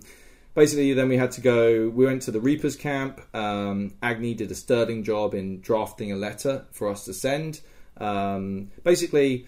basically, 0.55 0.93
then 0.93 1.09
we 1.09 1.17
had 1.17 1.31
to 1.33 1.41
go. 1.41 1.89
We 1.89 2.05
went 2.05 2.23
to 2.23 2.31
the 2.31 2.39
Reapers 2.39 2.75
camp. 2.75 3.21
Um, 3.35 3.93
Agni 4.01 4.33
did 4.33 4.49
a 4.51 4.55
sterling 4.55 5.03
job 5.03 5.33
in 5.33 5.61
drafting 5.61 6.11
a 6.11 6.15
letter 6.15 6.65
for 6.71 6.89
us 6.89 7.05
to 7.05 7.13
send. 7.13 7.61
Um, 7.97 8.71
basically, 8.83 9.45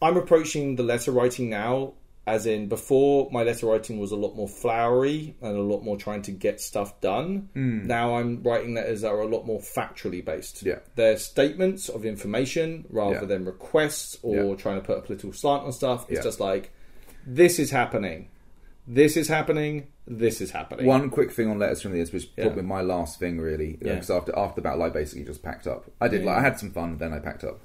I'm 0.00 0.16
approaching 0.16 0.76
the 0.76 0.82
letter 0.82 1.12
writing 1.12 1.48
now 1.50 1.92
as 2.26 2.46
in 2.46 2.68
before 2.68 3.28
my 3.32 3.42
letter 3.42 3.66
writing 3.66 3.98
was 3.98 4.12
a 4.12 4.16
lot 4.16 4.36
more 4.36 4.46
flowery 4.48 5.34
and 5.42 5.56
a 5.56 5.60
lot 5.60 5.82
more 5.82 5.96
trying 5.96 6.22
to 6.22 6.30
get 6.30 6.60
stuff 6.60 7.00
done. 7.00 7.48
Hmm. 7.54 7.84
Now 7.86 8.14
I'm 8.16 8.42
writing 8.44 8.74
letters 8.74 9.00
that 9.00 9.08
are 9.08 9.20
a 9.20 9.26
lot 9.26 9.44
more 9.44 9.58
factually 9.58 10.24
based. 10.24 10.62
Yeah. 10.62 10.78
They're 10.94 11.16
statements 11.16 11.88
of 11.88 12.04
information 12.04 12.86
rather 12.90 13.14
Yeah. 13.14 13.24
than 13.24 13.44
requests 13.44 14.18
or 14.22 14.36
Yeah. 14.36 14.54
trying 14.54 14.80
to 14.80 14.86
put 14.86 14.98
a 14.98 15.02
political 15.02 15.32
slant 15.32 15.64
on 15.64 15.72
stuff. 15.72 16.06
It's 16.08 16.18
Yeah. 16.18 16.22
just 16.22 16.38
like 16.38 16.70
this 17.26 17.58
is 17.58 17.70
happening. 17.72 18.28
This 18.86 19.16
is 19.16 19.26
happening. 19.28 19.88
This 20.06 20.40
is 20.40 20.50
happening. 20.52 20.86
One 20.86 21.10
quick 21.10 21.32
thing 21.32 21.48
on 21.48 21.58
letters 21.58 21.82
from 21.82 21.92
the 21.92 22.00
which 22.00 22.30
Yeah. 22.36 22.44
probably 22.44 22.62
my 22.62 22.82
last 22.82 23.18
thing 23.18 23.38
really, 23.40 23.78
because 23.80 24.10
after 24.10 24.36
after 24.38 24.56
the 24.60 24.62
battle, 24.62 24.82
I 24.82 24.90
basically 24.90 25.24
just 25.24 25.42
packed 25.42 25.66
up. 25.66 25.90
I 26.00 26.06
did 26.06 26.24
like 26.24 26.36
I 26.38 26.40
had 26.42 26.58
some 26.58 26.70
fun, 26.70 26.98
then 26.98 27.12
I 27.12 27.18
packed 27.18 27.42
up. 27.42 27.60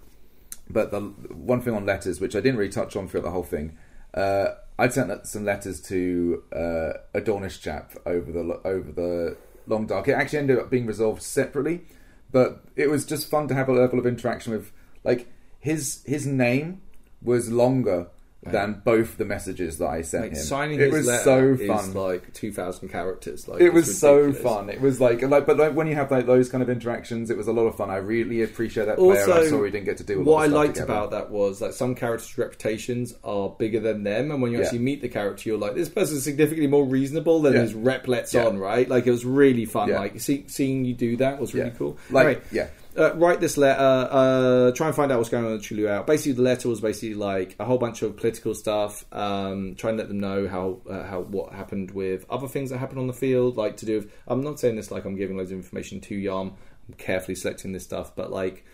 But 0.69 0.91
the 0.91 0.99
one 1.01 1.61
thing 1.61 1.73
on 1.73 1.85
letters, 1.85 2.19
which 2.19 2.35
I 2.35 2.41
didn't 2.41 2.57
really 2.57 2.71
touch 2.71 2.95
on 2.95 3.07
throughout 3.07 3.23
the 3.23 3.31
whole 3.31 3.43
thing, 3.43 3.77
uh, 4.13 4.55
I'd 4.79 4.93
sent 4.93 5.27
some 5.27 5.45
letters 5.45 5.81
to 5.83 6.43
uh, 6.53 6.93
a 7.13 7.21
Dawnish 7.21 7.61
chap 7.61 7.93
over 8.05 8.31
the 8.31 8.61
over 8.65 8.91
the 8.91 9.37
long 9.65 9.87
dark. 9.87 10.07
It 10.07 10.13
actually 10.13 10.39
ended 10.39 10.59
up 10.59 10.69
being 10.69 10.85
resolved 10.85 11.21
separately, 11.21 11.85
but 12.31 12.63
it 12.75 12.89
was 12.89 13.05
just 13.05 13.29
fun 13.29 13.47
to 13.47 13.55
have 13.55 13.69
a 13.69 13.73
level 13.73 13.99
of 13.99 14.05
interaction 14.05 14.53
with. 14.53 14.71
Like 15.03 15.27
his 15.59 16.03
his 16.05 16.25
name 16.27 16.81
was 17.21 17.49
longer 17.51 18.07
than 18.43 18.81
both 18.85 19.17
the 19.17 19.25
messages 19.25 19.77
that 19.79 19.87
I 19.87 20.01
sent 20.03 20.23
like 20.23 20.31
him. 20.31 20.37
signing 20.37 20.79
it 20.79 20.83
his 20.85 20.93
was 20.93 21.07
letter 21.07 21.57
so 21.57 21.61
is 21.63 21.67
fun 21.67 21.93
like 21.93 22.33
two 22.33 22.51
thousand 22.53 22.87
characters. 22.89 23.45
Like 23.45 23.59
it 23.59 23.65
it's 23.65 23.73
was 23.73 23.99
so 23.99 24.31
fun. 24.31 24.69
It 24.69 24.79
was 24.79 25.01
like, 25.01 25.21
like, 25.21 25.45
but 25.45 25.57
like 25.57 25.73
when 25.73 25.87
you 25.87 25.95
have 25.95 26.11
like 26.11 26.27
those 26.27 26.47
kind 26.47 26.61
of 26.63 26.69
interactions, 26.69 27.29
it 27.29 27.35
was 27.35 27.47
a 27.47 27.51
lot 27.51 27.63
of 27.63 27.75
fun. 27.75 27.89
I 27.89 27.97
really 27.97 28.43
appreciate 28.43 28.85
that 28.85 28.97
player. 28.97 29.19
Also, 29.19 29.33
I'm 29.43 29.49
sorry 29.49 29.61
we 29.63 29.71
didn't 29.71 29.85
get 29.85 29.97
to 29.97 30.03
do 30.05 30.21
a 30.21 30.23
what 30.23 30.43
I 30.43 30.45
liked 30.47 30.75
together. 30.75 30.93
about 30.93 31.11
that 31.11 31.29
was 31.29 31.59
that 31.59 31.73
some 31.73 31.93
characters' 31.93 32.37
reputations 32.37 33.13
are 33.23 33.49
bigger 33.49 33.81
than 33.81 34.03
them, 34.03 34.31
and 34.31 34.41
when 34.41 34.51
you 34.53 34.59
Yeah. 34.59 34.63
actually 34.65 34.79
meet 34.79 35.01
the 35.01 35.09
character, 35.09 35.49
you're 35.49 35.57
like, 35.57 35.75
this 35.75 35.89
person's 35.89 36.23
significantly 36.23 36.67
more 36.67 36.85
reasonable 36.85 37.41
than 37.41 37.53
Yeah. 37.53 37.61
his 37.61 37.73
rep 37.73 38.07
lets 38.07 38.33
Yeah. 38.33 38.45
on, 38.45 38.57
right? 38.59 38.87
Like 38.87 39.07
it 39.07 39.11
was 39.11 39.25
really 39.25 39.65
fun. 39.65 39.89
Yeah. 39.89 39.99
Like 39.99 40.21
see, 40.21 40.45
seeing 40.47 40.85
you 40.85 40.93
do 40.93 41.17
that 41.17 41.39
was 41.41 41.53
really 41.53 41.69
Yeah. 41.71 41.75
cool. 41.77 41.97
Like, 42.09 42.25
Anyway, 42.27 42.41
yeah, 42.53 42.67
uh, 42.97 43.15
write 43.15 43.39
this 43.39 43.57
letter. 43.57 43.79
Uh, 43.81 44.71
try 44.71 44.87
and 44.87 44.95
find 44.95 45.11
out 45.11 45.17
what's 45.17 45.29
going 45.29 45.45
on 45.45 45.51
with 45.51 45.63
True 45.63 45.77
Liao. 45.77 46.03
Basically, 46.03 46.33
the 46.33 46.41
letter 46.41 46.67
was 46.67 46.81
basically 46.81 47.13
like 47.13 47.55
a 47.59 47.65
whole 47.65 47.77
bunch 47.77 48.01
of 48.01 48.17
political 48.17 48.55
stuff. 48.55 49.05
Um, 49.11 49.75
try 49.75 49.89
and 49.91 49.99
let 49.99 50.07
them 50.07 50.19
know 50.19 50.47
how 50.47 50.81
uh, 50.89 51.03
how 51.03 51.21
what 51.21 51.53
happened 51.53 51.91
with 51.91 52.25
other 52.29 52.47
things 52.47 52.69
that 52.71 52.77
happened 52.77 52.99
on 52.99 53.07
the 53.07 53.13
field, 53.13 53.57
like 53.57 53.77
to 53.77 53.85
do. 53.85 53.99
With, 53.99 54.11
I'm 54.27 54.43
not 54.43 54.59
saying 54.59 54.75
this 54.75 54.91
like 54.91 55.05
I'm 55.05 55.15
giving 55.15 55.37
loads 55.37 55.51
of 55.51 55.57
information 55.57 56.01
to 56.01 56.15
Yarm. 56.15 56.53
I'm 56.87 56.93
carefully 56.95 57.35
selecting 57.35 57.73
this 57.73 57.83
stuff, 57.83 58.15
but 58.15 58.31
like 58.31 58.65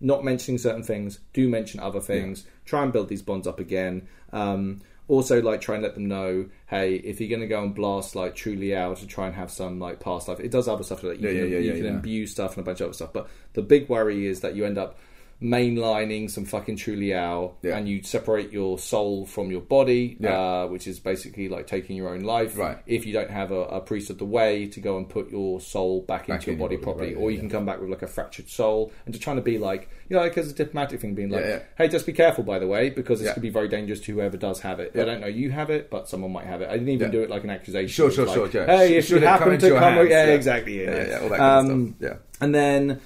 not 0.00 0.24
mentioning 0.24 0.58
certain 0.58 0.82
things. 0.82 1.20
Do 1.32 1.48
mention 1.48 1.80
other 1.80 2.00
things. 2.00 2.46
Try 2.64 2.82
and 2.82 2.92
build 2.92 3.08
these 3.08 3.22
bonds 3.22 3.46
up 3.46 3.60
again. 3.60 4.08
Um, 4.32 4.80
also, 5.08 5.42
like 5.42 5.60
try 5.60 5.74
and 5.74 5.82
let 5.82 5.94
them 5.94 6.06
know, 6.06 6.46
hey, 6.66 6.96
if 6.96 7.20
you're 7.20 7.30
going 7.30 7.40
to 7.40 7.46
go 7.46 7.62
and 7.62 7.74
blast 7.74 8.14
like 8.14 8.36
True 8.36 8.54
Liao 8.54 8.94
to 8.94 9.06
try 9.06 9.26
and 9.26 9.34
have 9.34 9.50
some 9.50 9.80
like 9.80 10.00
past 10.00 10.28
life, 10.28 10.38
it 10.38 10.50
does 10.50 10.68
other 10.68 10.84
stuff 10.84 11.02
like 11.02 11.20
you 11.20 11.28
Yeah, 11.28 11.40
can, 11.40 11.50
yeah, 11.50 11.58
yeah, 11.58 11.72
you 11.72 11.82
can 11.82 11.86
imbue 11.86 12.26
stuff 12.26 12.56
and 12.56 12.64
a 12.64 12.66
bunch 12.66 12.80
of 12.80 12.86
other 12.86 12.94
stuff. 12.94 13.12
But 13.12 13.28
the 13.54 13.62
big 13.62 13.88
worry 13.88 14.26
is 14.26 14.40
that 14.40 14.54
you 14.54 14.64
end 14.64 14.78
up 14.78 14.98
mainlining 15.40 16.30
some 16.30 16.44
fucking 16.44 16.76
True 16.76 16.96
Liao, 16.96 17.54
Yeah. 17.62 17.76
and 17.76 17.88
you 17.88 18.02
separate 18.02 18.52
your 18.52 18.78
soul 18.78 19.24
from 19.24 19.50
your 19.50 19.60
body, 19.60 20.16
Yeah. 20.18 20.38
uh, 20.38 20.66
which 20.66 20.86
is 20.86 20.98
basically 20.98 21.48
like 21.48 21.66
taking 21.66 21.96
your 21.96 22.08
own 22.08 22.20
life. 22.20 22.56
Right. 22.58 22.78
If 22.86 23.06
you 23.06 23.12
don't 23.12 23.30
have 23.30 23.50
a, 23.52 23.60
a 23.66 23.80
priest 23.80 24.10
of 24.10 24.18
the 24.18 24.24
way 24.24 24.66
to 24.66 24.80
go 24.80 24.96
and 24.96 25.08
put 25.08 25.30
your 25.30 25.60
soul 25.60 26.00
back, 26.02 26.26
Back 26.26 26.36
into 26.40 26.46
your 26.46 26.52
in 26.54 26.58
body 26.60 26.74
your- 26.74 26.82
properly, 26.82 27.14
right, 27.14 27.20
or 27.22 27.30
you 27.30 27.36
yeah. 27.36 27.42
can 27.42 27.50
come 27.50 27.66
back 27.66 27.80
with 27.80 27.88
like 27.90 28.02
a 28.02 28.08
fractured 28.08 28.48
soul, 28.48 28.92
and 29.06 29.14
just 29.14 29.22
trying 29.22 29.36
to 29.36 29.42
be 29.42 29.58
like, 29.58 29.88
you 30.08 30.16
know, 30.16 30.22
like 30.22 30.36
as 30.36 30.50
a 30.50 30.54
diplomatic 30.54 31.00
thing, 31.00 31.14
being 31.14 31.30
like, 31.30 31.66
hey, 31.76 31.86
just 31.88 32.06
be 32.06 32.12
careful, 32.12 32.42
by 32.42 32.58
the 32.58 32.66
way, 32.66 32.90
because 32.90 33.20
this 33.20 33.32
could 33.32 33.42
be 33.42 33.50
very 33.50 33.68
dangerous 33.68 34.00
to 34.00 34.12
whoever 34.14 34.36
does 34.36 34.60
have 34.60 34.80
it. 34.80 34.92
I 34.96 35.04
don't 35.04 35.20
know 35.20 35.26
you 35.28 35.50
have 35.50 35.70
it, 35.70 35.90
but 35.90 36.08
someone 36.08 36.32
might 36.32 36.46
have 36.46 36.62
it. 36.62 36.68
I 36.68 36.72
didn't 36.72 36.88
even 36.88 37.10
do 37.10 37.22
it 37.22 37.30
like 37.30 37.44
an 37.44 37.50
accusation. 37.50 37.88
Sure, 37.88 38.10
sure, 38.10 38.26
like, 38.26 38.34
sure, 38.52 38.62
yeah. 38.62 38.66
Hey, 38.78 38.96
if 38.96 39.06
should 39.06 39.20
you 39.22 39.26
happen 39.28 39.58
to 39.58 39.68
come, 39.70 39.78
hands? 39.82 40.10
yeah, 40.10 40.24
exactly, 40.26 40.82
yeah, 40.82 40.90
Yeah, 40.96 41.08
yeah. 41.08 41.18
all 41.20 41.28
that 41.28 41.38
kind 41.38 41.68
of 41.68 41.72
Um, 41.72 41.94
stuff. 41.98 42.10
Yeah. 42.10 42.16
And 42.40 42.54
then 42.54 43.00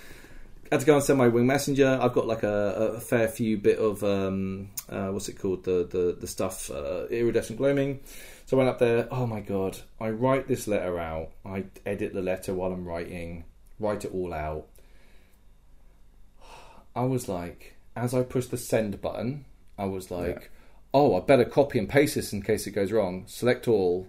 had 0.72 0.80
to 0.80 0.86
go 0.86 0.94
and 0.94 1.04
send 1.04 1.18
my 1.18 1.28
wing 1.28 1.46
messenger. 1.46 1.98
I've 2.00 2.14
got 2.14 2.26
like 2.26 2.42
a, 2.42 2.94
a 2.96 3.00
fair 3.00 3.28
few 3.28 3.58
bit 3.58 3.78
of 3.78 4.02
um, 4.02 4.70
uh, 4.88 5.08
what's 5.08 5.28
it 5.28 5.38
called 5.38 5.64
the 5.64 5.86
the 5.88 6.16
the 6.18 6.26
stuff 6.26 6.70
uh, 6.70 7.06
iridescent 7.08 7.58
gloaming. 7.58 8.00
So 8.46 8.56
I 8.56 8.58
went 8.58 8.70
up 8.70 8.78
there. 8.78 9.06
Oh 9.10 9.26
my 9.26 9.40
god! 9.40 9.78
I 10.00 10.10
write 10.10 10.48
this 10.48 10.66
letter 10.66 10.98
out. 10.98 11.30
I 11.44 11.64
edit 11.86 12.14
the 12.14 12.22
letter 12.22 12.54
while 12.54 12.72
I'm 12.72 12.84
writing. 12.86 13.44
Write 13.78 14.04
it 14.04 14.12
all 14.14 14.32
out. 14.32 14.66
I 16.94 17.04
was 17.04 17.28
like, 17.28 17.76
as 17.96 18.14
I 18.14 18.22
pushed 18.22 18.50
the 18.50 18.58
send 18.58 19.00
button, 19.00 19.44
I 19.78 19.86
was 19.86 20.10
like, 20.10 20.40
Yeah. 20.42 20.48
oh, 20.94 21.16
I 21.16 21.20
better 21.20 21.44
copy 21.44 21.78
and 21.78 21.88
paste 21.88 22.14
this 22.14 22.32
in 22.32 22.42
case 22.42 22.66
it 22.66 22.72
goes 22.72 22.92
wrong. 22.92 23.24
Select 23.26 23.66
all. 23.66 24.06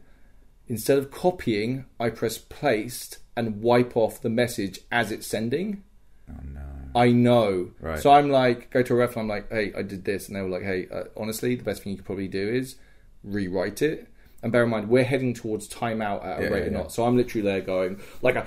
Instead 0.67 0.97
of 0.97 1.11
copying, 1.11 1.85
I 1.99 2.09
press 2.09 2.37
paste 2.37 3.19
and 3.35 3.61
wipe 3.61 3.95
off 3.95 4.21
the 4.21 4.29
message 4.29 4.79
as 4.91 5.11
it's 5.11 5.27
sending. 5.27 5.83
Oh 6.33 6.43
no. 6.53 6.61
I 6.99 7.11
know. 7.11 7.71
Right. 7.79 7.99
So 7.99 8.11
I'm 8.11 8.29
like, 8.29 8.69
go 8.69 8.83
to 8.83 8.93
a 8.93 8.95
ref 8.97 9.11
and 9.11 9.21
I'm 9.21 9.27
like, 9.27 9.51
hey, 9.51 9.73
I 9.75 9.81
did 9.81 10.05
this. 10.05 10.27
And 10.27 10.35
they 10.35 10.41
were 10.41 10.49
like, 10.49 10.63
hey, 10.63 10.87
uh, 10.91 11.03
honestly, 11.17 11.55
the 11.55 11.63
best 11.63 11.83
thing 11.83 11.91
you 11.91 11.97
could 11.97 12.05
probably 12.05 12.27
do 12.27 12.47
is 12.47 12.75
rewrite 13.23 13.81
it. 13.81 14.07
And 14.43 14.51
bear 14.51 14.65
in 14.65 14.69
mind, 14.71 14.89
we're 14.89 15.05
heading 15.05 15.33
towards 15.33 15.69
timeout 15.69 16.25
at 16.25 16.39
a 16.39 16.43
Yeah, 16.43 16.49
rate 16.49 16.59
yeah, 16.59 16.65
of 16.65 16.71
yeah. 16.73 16.77
knots. 16.79 16.95
So 16.95 17.05
I'm 17.05 17.15
literally 17.15 17.47
there 17.47 17.61
going, 17.61 18.01
like, 18.21 18.35
I'm 18.35 18.45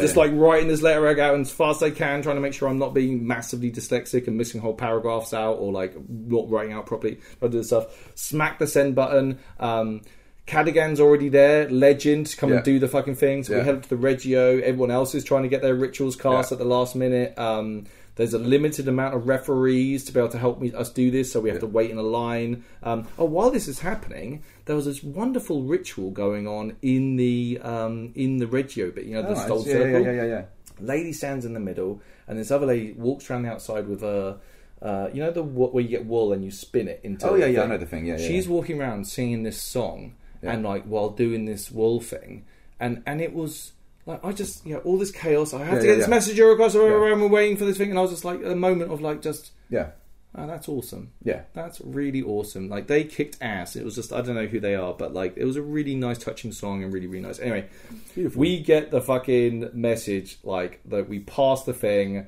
just 0.00 0.16
like 0.16 0.30
writing 0.34 0.68
this 0.68 0.82
letter 0.82 1.08
out 1.08 1.40
as 1.40 1.50
fast 1.50 1.80
as 1.80 1.90
I 1.90 1.94
can, 1.94 2.20
trying 2.20 2.36
to 2.36 2.42
make 2.42 2.52
sure 2.52 2.68
I'm 2.68 2.78
not 2.78 2.92
being 2.92 3.26
massively 3.26 3.72
dyslexic 3.72 4.26
and 4.28 4.36
missing 4.36 4.60
whole 4.60 4.74
paragraphs 4.74 5.32
out 5.32 5.54
or 5.54 5.72
like 5.72 5.96
not 6.10 6.50
writing 6.50 6.74
out 6.74 6.84
properly. 6.84 7.20
I 7.40 7.46
do 7.46 7.56
this 7.56 7.68
stuff. 7.68 7.86
Smack 8.14 8.58
the 8.58 8.66
send 8.66 8.94
button. 8.94 9.38
Um, 9.58 10.02
Cadigan's 10.46 11.00
already 11.00 11.28
there, 11.28 11.68
legend, 11.70 12.34
come 12.36 12.50
Yeah. 12.50 12.56
and 12.56 12.64
do 12.64 12.78
the 12.78 12.88
fucking 12.88 13.14
thing. 13.14 13.44
So 13.44 13.54
we 13.56 13.64
head 13.64 13.76
up 13.76 13.82
to 13.84 13.88
the 13.88 13.96
Regio. 13.96 14.58
Everyone 14.58 14.90
else 14.90 15.14
is 15.14 15.24
trying 15.24 15.44
to 15.44 15.48
get 15.48 15.62
their 15.62 15.74
rituals 15.74 16.16
cast 16.16 16.50
Yeah. 16.50 16.56
at 16.56 16.58
the 16.58 16.64
last 16.64 16.96
minute. 16.96 17.38
Um, 17.38 17.84
there's 18.16 18.34
a 18.34 18.38
limited 18.38 18.88
amount 18.88 19.14
of 19.14 19.26
referees 19.26 20.04
to 20.04 20.12
be 20.12 20.18
able 20.20 20.28
to 20.30 20.38
help 20.38 20.60
me, 20.60 20.72
us 20.72 20.90
do 20.90 21.10
this, 21.10 21.32
so 21.32 21.40
we 21.40 21.48
have 21.48 21.60
to 21.60 21.66
wait 21.66 21.90
in 21.90 21.96
a 21.96 22.02
line. 22.02 22.64
Um, 22.82 23.06
oh, 23.18 23.24
while 23.24 23.50
this 23.50 23.68
is 23.68 23.78
happening, 23.80 24.42
there 24.66 24.76
was 24.76 24.84
this 24.84 25.02
wonderful 25.02 25.62
ritual 25.62 26.10
going 26.10 26.46
on 26.46 26.76
in 26.82 27.16
the 27.16 27.58
um, 27.62 28.12
in 28.14 28.36
the 28.38 28.46
Regio 28.46 28.90
bit. 28.90 29.04
You 29.04 29.14
know, 29.14 29.22
the 29.22 29.28
Oh, 29.28 29.56
nice. 29.56 29.66
Yeah, 29.66 29.72
Circle. 29.72 29.90
yeah, 29.90 29.98
yeah, 29.98 30.12
yeah, 30.12 30.24
yeah. 30.24 30.42
Lady 30.80 31.12
stands 31.12 31.44
in 31.46 31.54
the 31.54 31.60
middle, 31.60 32.02
and 32.26 32.38
this 32.38 32.50
other 32.50 32.66
lady 32.66 32.92
walks 32.92 33.30
around 33.30 33.42
the 33.44 33.50
outside 33.50 33.86
with 33.88 34.02
a. 34.02 34.38
Uh, 34.82 35.08
you 35.14 35.22
know 35.22 35.30
the 35.30 35.44
where 35.44 35.80
you 35.80 35.88
get 35.88 36.04
wool 36.04 36.32
and 36.32 36.44
you 36.44 36.50
spin 36.50 36.88
it 36.88 36.98
into. 37.04 37.30
Oh, 37.30 37.36
yeah, 37.36 37.46
yeah, 37.46 37.62
I 37.62 37.66
know 37.66 37.78
the 37.78 37.86
thing, 37.86 38.04
yeah, 38.04 38.18
yeah, 38.18 38.26
She's 38.26 38.46
yeah. 38.46 38.52
walking 38.52 38.80
around 38.80 39.06
singing 39.06 39.44
this 39.44 39.62
song, 39.62 40.14
Yeah. 40.42 40.52
and 40.54 40.64
like 40.64 40.84
while 40.84 41.10
doing 41.10 41.44
this 41.44 41.70
wool 41.70 42.00
thing, 42.00 42.44
and 42.80 43.02
and 43.06 43.20
it 43.20 43.32
was 43.32 43.72
like 44.06 44.24
I 44.24 44.32
just 44.32 44.66
you 44.66 44.74
know 44.74 44.80
all 44.80 44.98
this 44.98 45.10
chaos. 45.12 45.54
I 45.54 45.64
have 45.64 45.74
Yeah, 45.74 45.78
to 45.80 45.84
yeah, 45.86 45.90
get 45.92 45.96
this 45.98 46.06
yeah. 46.06 46.10
messenger 46.10 46.50
across. 46.50 46.74
and 46.74 46.82
Yeah. 46.84 46.90
We're 46.90 47.28
waiting 47.28 47.56
for 47.56 47.64
this 47.64 47.78
thing, 47.78 47.90
and 47.90 47.98
I 47.98 48.02
was 48.02 48.10
just 48.10 48.24
like 48.24 48.40
a 48.44 48.54
moment 48.56 48.90
of 48.92 49.00
like 49.00 49.22
just 49.22 49.52
Yeah. 49.70 49.90
oh, 50.34 50.46
that's 50.48 50.68
awesome. 50.68 51.12
Yeah. 51.22 51.42
That's 51.52 51.80
really 51.82 52.22
awesome. 52.22 52.68
Like 52.68 52.88
they 52.88 53.04
kicked 53.04 53.36
ass. 53.40 53.76
It 53.76 53.84
was 53.84 53.94
just 53.94 54.12
I 54.12 54.20
don't 54.22 54.34
know 54.34 54.46
who 54.46 54.58
they 54.58 54.74
are, 54.74 54.92
but 54.94 55.12
like 55.14 55.36
it 55.36 55.44
was 55.44 55.56
a 55.56 55.62
really 55.62 55.94
nice, 55.94 56.18
touching 56.18 56.50
song 56.52 56.82
and 56.82 56.92
really, 56.92 57.06
really 57.06 57.22
nice. 57.26 57.38
Anyway, 57.38 57.66
Beautiful. 58.14 58.40
we 58.40 58.60
get 58.60 58.90
the 58.90 59.00
fucking 59.00 59.70
message 59.72 60.38
like 60.42 60.80
that 60.86 61.08
we 61.08 61.20
pass 61.20 61.62
the 61.64 61.72
thing. 61.74 62.26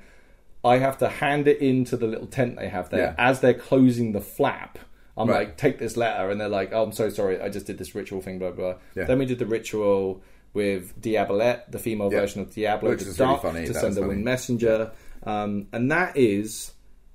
I 0.64 0.78
have 0.78 0.96
to 0.98 1.08
hand 1.08 1.46
it 1.48 1.58
into 1.58 1.96
the 1.96 2.06
little 2.06 2.26
tent 2.26 2.56
they 2.56 2.68
have 2.68 2.88
there 2.90 3.00
Yeah. 3.00 3.14
as 3.18 3.40
they're 3.40 3.52
closing 3.52 4.12
the 4.12 4.20
flap. 4.20 4.78
I'm 5.16 5.28
Right. 5.28 5.46
like, 5.48 5.56
take 5.56 5.78
this 5.78 5.96
letter, 5.96 6.30
and 6.30 6.40
they're 6.40 6.48
like, 6.48 6.70
oh, 6.72 6.82
I'm 6.82 6.92
so 6.92 7.08
sorry, 7.08 7.40
I 7.40 7.48
just 7.48 7.66
did 7.66 7.78
this 7.78 7.94
ritual 7.94 8.20
thing, 8.20 8.38
blah 8.38 8.50
blah. 8.50 8.74
Yeah. 8.96 9.04
Then 9.04 9.18
we 9.18 9.26
did 9.26 9.38
the 9.38 9.46
ritual 9.46 10.22
with 10.52 11.00
Diabolette, 11.00 11.70
the 11.70 11.78
female 11.78 12.12
Yeah. 12.12 12.20
version 12.20 12.40
of 12.42 12.52
Diablo, 12.54 12.90
Which 12.90 13.02
is 13.02 13.18
really 13.18 13.38
funny, 13.38 13.66
to 13.66 13.72
that 13.72 13.80
send 13.80 13.94
the 13.94 14.02
winged 14.06 14.24
messenger, 14.24 14.90
um, 15.24 15.66
and 15.72 15.90
that 15.90 16.16
is 16.16 16.72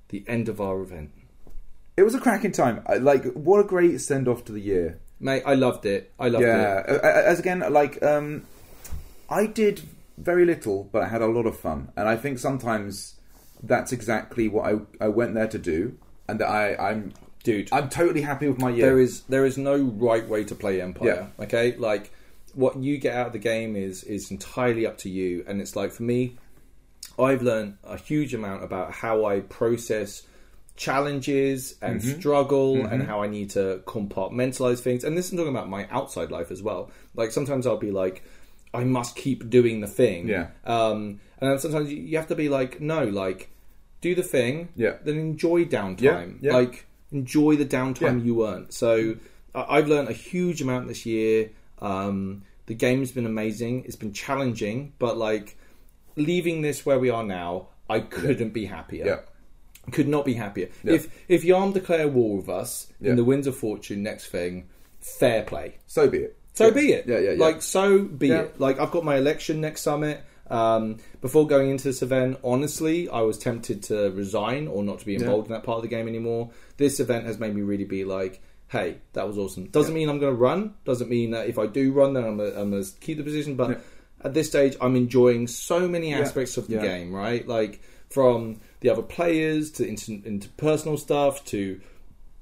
the 0.08 0.24
end 0.26 0.48
of 0.48 0.60
our 0.60 0.80
event. 0.80 1.10
It 1.96 2.02
was 2.02 2.14
a 2.14 2.20
cracking 2.20 2.52
time. 2.52 2.82
I- 2.86 2.96
Like, 2.96 3.24
what 3.34 3.60
a 3.60 3.64
great 3.64 4.00
send 4.00 4.28
off 4.28 4.44
to 4.46 4.52
the 4.52 4.60
year. 4.60 4.98
Mate, 5.20 5.42
I 5.44 5.54
loved 5.54 5.84
it. 5.84 6.12
I 6.18 6.28
loved 6.28 6.44
yeah. 6.44 6.80
it. 6.80 7.04
Uh, 7.04 7.06
As 7.06 7.38
again, 7.38 7.62
like, 7.70 8.02
um, 8.02 8.44
I 9.28 9.46
did 9.46 9.82
very 10.16 10.44
little, 10.46 10.88
but 10.92 11.02
I 11.02 11.08
had 11.08 11.20
a 11.22 11.26
lot 11.26 11.46
of 11.46 11.58
fun, 11.58 11.92
and 11.96 12.08
I 12.08 12.16
think 12.16 12.38
sometimes 12.38 13.16
that's 13.62 13.92
exactly 13.92 14.48
what 14.48 14.64
I 14.64 14.78
I 15.04 15.08
went 15.08 15.34
there 15.34 15.46
to 15.48 15.58
do, 15.58 15.96
and 16.28 16.40
that 16.40 16.48
I 16.48 16.74
I'm 16.76 17.12
Dude, 17.42 17.68
I'm 17.72 17.88
totally 17.88 18.20
happy 18.22 18.48
with 18.48 18.58
my 18.58 18.70
year. 18.70 18.86
there 18.86 18.98
is 18.98 19.22
there 19.22 19.46
is 19.46 19.56
no 19.56 19.76
right 19.76 20.26
way 20.28 20.44
to 20.44 20.54
play 20.54 20.80
Empire. 20.80 21.30
Okay, 21.40 21.74
like 21.76 22.12
what 22.54 22.76
you 22.76 22.98
get 22.98 23.14
out 23.14 23.28
of 23.28 23.32
the 23.32 23.38
game 23.38 23.76
is 23.76 24.04
is 24.04 24.30
entirely 24.30 24.86
up 24.86 24.98
to 24.98 25.08
you, 25.08 25.44
and 25.46 25.60
it's 25.60 25.74
like 25.76 25.92
for 25.92 26.02
me, 26.02 26.36
I've 27.18 27.42
learned 27.42 27.78
a 27.84 27.96
huge 27.96 28.34
amount 28.34 28.62
about 28.64 28.92
how 28.92 29.24
I 29.24 29.40
process 29.40 30.22
challenges 30.76 31.76
and 31.82 32.00
Mm-hmm. 32.00 32.18
struggle 32.20 32.86
and 32.86 33.02
how 33.02 33.22
I 33.22 33.26
need 33.28 33.50
to 33.50 33.82
compartmentalize 33.86 34.80
things. 34.80 35.04
And 35.04 35.16
this 35.16 35.26
is 35.26 35.32
talking 35.32 35.48
about 35.50 35.68
my 35.68 35.86
outside 35.90 36.30
life 36.30 36.50
as 36.50 36.62
well. 36.62 36.90
Like 37.14 37.30
sometimes 37.32 37.66
I'll 37.66 37.76
be 37.76 37.90
like, 37.90 38.22
I 38.72 38.84
must 38.84 39.14
keep 39.14 39.48
doing 39.50 39.80
the 39.80 39.86
thing. 39.86 40.28
Yeah. 40.28 40.48
Um, 40.64 41.20
and 41.38 41.50
then 41.50 41.58
sometimes 41.58 41.90
you- 41.92 41.98
you 42.02 42.16
have 42.16 42.28
to 42.28 42.34
be 42.34 42.48
like, 42.48 42.80
no, 42.80 43.04
like 43.04 43.50
do 44.00 44.14
the 44.14 44.22
thing. 44.22 44.70
Yeah. 44.74 44.94
Then 45.04 45.18
enjoy 45.18 45.64
downtime. 45.66 46.00
Yeah, 46.40 46.50
yeah. 46.50 46.52
Like 46.54 46.86
enjoy 47.12 47.56
the 47.56 47.66
downtime 47.66 48.18
Yeah. 48.18 48.24
you 48.24 48.46
earn. 48.46 48.70
So 48.70 49.16
I've 49.54 49.88
learned 49.88 50.08
a 50.08 50.12
huge 50.12 50.62
amount 50.62 50.88
this 50.88 51.04
year. 51.06 51.50
Um, 51.80 52.42
the 52.66 52.74
game's 52.74 53.10
been 53.12 53.26
amazing. 53.26 53.84
It's 53.84 53.96
been 53.96 54.12
challenging, 54.12 54.92
but 54.98 55.16
like 55.16 55.56
leaving 56.16 56.62
this 56.62 56.84
where 56.86 56.98
we 56.98 57.10
are 57.10 57.24
now, 57.24 57.68
I 57.88 58.00
couldn't 58.00 58.50
be 58.52 58.66
happier. 58.66 59.06
Yeah. 59.06 59.90
Could 59.92 60.08
not 60.08 60.24
be 60.24 60.34
happier. 60.34 60.68
Yeah. 60.84 60.92
If 60.94 61.08
if 61.28 61.42
Yarm 61.42 61.72
declare 61.72 62.06
war 62.06 62.36
with 62.36 62.48
us 62.48 62.86
Yeah. 63.00 63.10
in 63.10 63.16
the 63.16 63.24
Winds 63.24 63.46
of 63.46 63.56
Fortune 63.56 64.02
next 64.02 64.26
thing, 64.28 64.68
fair 65.00 65.42
play. 65.42 65.78
so 65.86 66.08
be 66.08 66.18
it. 66.18 66.36
So 66.52 66.66
Yeah. 66.66 66.70
be 66.72 66.92
it. 66.92 67.06
Yeah, 67.08 67.18
yeah, 67.18 67.30
yeah. 67.32 67.40
Like 67.40 67.62
so 67.62 68.02
be 68.02 68.28
Yeah. 68.28 68.42
it. 68.42 68.60
Like 68.60 68.78
I've 68.78 68.90
got 68.92 69.04
my 69.04 69.16
election 69.16 69.60
next 69.60 69.80
summit. 69.82 70.20
Um, 70.50 70.96
before 71.20 71.46
going 71.46 71.70
into 71.70 71.84
this 71.84 72.02
event, 72.02 72.38
honestly, 72.42 73.08
I 73.08 73.20
was 73.22 73.38
tempted 73.38 73.82
to 73.84 74.10
resign 74.10 74.66
or 74.68 74.82
not 74.82 74.98
to 75.00 75.06
be 75.06 75.14
involved 75.14 75.46
in 75.46 75.52
that 75.52 75.62
part 75.62 75.76
of 75.76 75.82
the 75.82 75.88
game 75.88 76.08
anymore. 76.08 76.50
This 76.76 76.98
event 77.00 77.26
has 77.26 77.38
made 77.38 77.54
me 77.54 77.62
really 77.62 77.84
be 77.84 78.04
like, 78.04 78.42
hey, 78.68 78.98
that 79.14 79.26
was 79.26 79.38
awesome. 79.38 79.66
Doesn't 79.66 79.94
mean 79.94 80.08
I'm 80.08 80.18
going 80.18 80.32
to 80.32 80.38
run. 80.38 80.74
Doesn't 80.84 81.08
mean 81.10 81.30
that 81.32 81.48
if 81.48 81.58
I 81.58 81.66
do 81.66 81.92
run, 81.92 82.14
then 82.14 82.24
I'm 82.24 82.36
going 82.36 82.70
to 82.82 82.90
keep 83.00 83.16
the 83.18 83.22
position. 83.24 83.54
But 83.56 83.70
Yeah. 83.70 83.76
at 84.24 84.34
this 84.34 84.48
stage, 84.48 84.76
I'm 84.80 84.96
enjoying 84.96 85.46
so 85.46 85.86
many 85.88 86.12
aspects 86.14 86.56
of 86.56 86.66
the 86.68 86.74
Yeah. 86.76 86.82
game. 86.82 87.14
Right, 87.14 87.46
like 87.46 87.80
from 88.10 88.60
the 88.80 88.88
other 88.90 89.02
players 89.02 89.70
to 89.72 89.86
inter- 89.86 90.28
interpersonal 90.28 90.98
stuff 90.98 91.44
to 91.46 91.80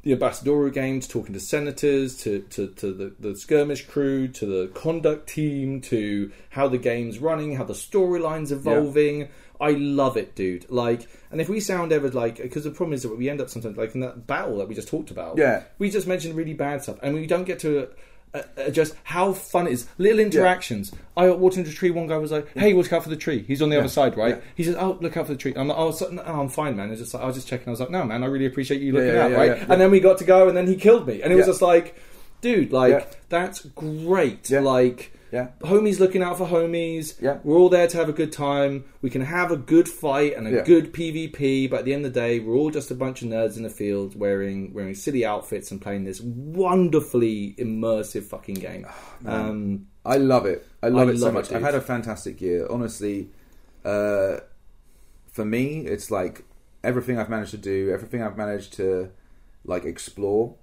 the 0.03 0.13
ambassadorial 0.13 0.71
games, 0.71 1.09
talking 1.09 1.35
to 1.35 1.41
senators, 1.41 2.17
to, 2.19 2.41
to, 2.51 2.69
to 2.69 2.93
the, 2.93 3.15
the 3.19 3.37
skirmish 3.37 3.87
crew, 3.87 4.29
to 4.29 4.47
the 4.47 4.69
conduct 4.69 5.29
team, 5.29 5.81
to 5.83 6.31
how 6.51 6.69
the 6.69 6.79
game's 6.79 7.19
running, 7.19 7.57
how 7.57 7.65
the 7.65 7.75
storyline's 7.75 8.53
evolving. 8.53 9.29
I 9.61 9.73
love 9.73 10.17
it, 10.17 10.37
dude. 10.37 10.71
Like, 10.71 11.09
and 11.31 11.41
if 11.41 11.49
we 11.49 11.59
sound 11.59 11.93
ever 11.93 12.11
like, 12.11 12.37
because 12.37 12.65
the 12.65 12.71
problem 12.71 12.95
is 12.95 13.03
that 13.03 13.17
we 13.17 13.29
end 13.29 13.41
up 13.41 13.51
sometimes 13.51 13.77
like 13.77 13.95
in 13.95 14.01
that 14.01 14.27
battle 14.27 14.59
that 14.59 14.69
we 14.69 14.75
just 14.75 14.89
talked 14.89 15.11
about. 15.11 15.37
Yeah. 15.37 15.65
we 15.79 15.91
just 15.91 16.07
mentioned 16.07 16.37
really 16.37 16.55
bad 16.55 16.83
stuff, 16.83 16.99
and 17.03 17.15
we 17.15 17.27
don't 17.27 17.45
get 17.45 17.59
to. 17.61 17.89
Uh, 18.35 18.43
uh, 18.59 18.69
just 18.71 18.95
how 19.05 19.33
fun 19.33 19.67
it 19.67 19.73
is 19.73 19.87
little 19.97 20.19
interactions. 20.19 20.93
I 21.17 21.31
walked 21.31 21.57
into 21.57 21.71
a 21.71 21.73
tree. 21.73 21.91
One 21.91 22.07
guy 22.07 22.19
was 22.19 22.31
like, 22.31 22.53
"Hey, 22.55 22.75
watch 22.75 22.93
out 22.93 23.03
for 23.03 23.09
the 23.09 23.17
tree. 23.17 23.43
He's 23.49 23.63
on 23.63 23.71
the 23.71 23.79
other 23.79 23.89
side, 23.89 24.17
right?" 24.19 24.37
Yeah. 24.37 24.43
He 24.55 24.65
says, 24.65 24.77
"Oh, 24.79 24.99
look 25.01 25.17
out 25.17 25.27
for 25.27 25.33
the 25.33 25.39
tree." 25.39 25.55
I'm 25.57 25.69
like, 25.69 25.79
"Oh, 25.79 25.91
so, 25.93 26.11
no, 26.11 26.23
I'm 26.23 26.51
fine, 26.51 26.77
man." 26.77 26.91
It's 26.91 27.01
just 27.01 27.15
like 27.15 27.23
I 27.23 27.27
was 27.27 27.37
just 27.37 27.49
checking. 27.49 27.69
I 27.69 27.71
was 27.71 27.81
like, 27.81 27.91
"No, 27.91 28.05
man, 28.05 28.23
I 28.23 28.27
really 28.27 28.45
appreciate 28.45 28.83
you 28.83 28.93
looking 28.93 29.09
yeah, 29.15 29.25
out, 29.25 29.31
yeah, 29.31 29.37
right?" 29.37 29.47
yeah, 29.53 29.57
yeah. 29.57 29.67
And 29.71 29.81
then 29.81 29.91
we 29.91 30.01
got 30.01 30.19
to 30.19 30.25
go, 30.25 30.47
and 30.47 30.57
then 30.57 30.67
he 30.67 30.77
killed 30.77 31.07
me, 31.07 31.23
and 31.23 31.33
it 31.33 31.37
was 31.37 31.47
just 31.47 31.63
like, 31.63 31.97
dude, 32.43 32.71
like 32.71 32.93
Yeah. 32.93 33.05
that's 33.31 33.61
great. 33.61 34.51
Yeah. 34.51 34.61
Like, 34.61 35.13
Yeah. 35.31 35.49
homies 35.61 35.99
looking 36.01 36.23
out 36.23 36.39
for 36.39 36.47
homies. 36.47 37.21
Yeah. 37.21 37.39
we're 37.45 37.57
all 37.57 37.69
there 37.69 37.87
to 37.87 37.97
have 37.99 38.09
a 38.09 38.13
good 38.13 38.33
time. 38.33 38.85
We 39.03 39.11
can 39.11 39.21
have 39.23 39.51
a 39.51 39.57
good 39.57 39.89
fight 39.89 40.35
and 40.37 40.47
a 40.47 40.51
Yeah. 40.51 40.65
good 40.65 40.93
PvP, 40.93 41.69
but 41.69 41.81
at 41.81 41.85
the 41.85 41.93
end 41.95 42.07
of 42.07 42.15
the 42.15 42.21
day, 42.21 42.39
we're 42.41 42.55
all 42.57 42.71
just 42.71 42.91
a 42.91 42.95
bunch 42.95 43.23
of 43.23 43.29
nerds 43.29 43.57
in 43.57 43.63
the 43.63 43.71
field 43.71 44.19
wearing 44.19 44.73
wearing 44.73 44.95
silly 44.95 45.25
outfits 45.27 45.71
and 45.71 45.81
playing 45.81 46.05
this 46.05 46.21
wonderfully 46.21 47.55
immersive 47.59 48.23
fucking 48.25 48.55
game. 48.57 48.87
um, 49.27 49.87
I 50.05 50.17
love 50.17 50.47
it. 50.47 50.67
I 50.83 50.89
love 50.89 51.09
I 51.09 51.13
it 51.13 51.19
so 51.19 51.25
love 51.27 51.35
it, 51.35 51.39
much. 51.39 51.53
I've 51.53 51.63
had 51.63 51.75
a 51.75 51.81
fantastic 51.81 52.41
year. 52.41 52.67
Honestly, 52.71 53.29
uh, 53.85 54.39
for 55.31 55.45
me, 55.45 55.81
it's 55.87 56.11
like 56.11 56.45
everything 56.83 57.19
I've 57.19 57.29
managed 57.29 57.51
to 57.53 57.59
do, 57.59 57.91
everything 57.93 58.23
I've 58.23 58.37
managed 58.37 58.73
to 58.75 59.11
like 59.65 59.85
explore. 59.85 60.55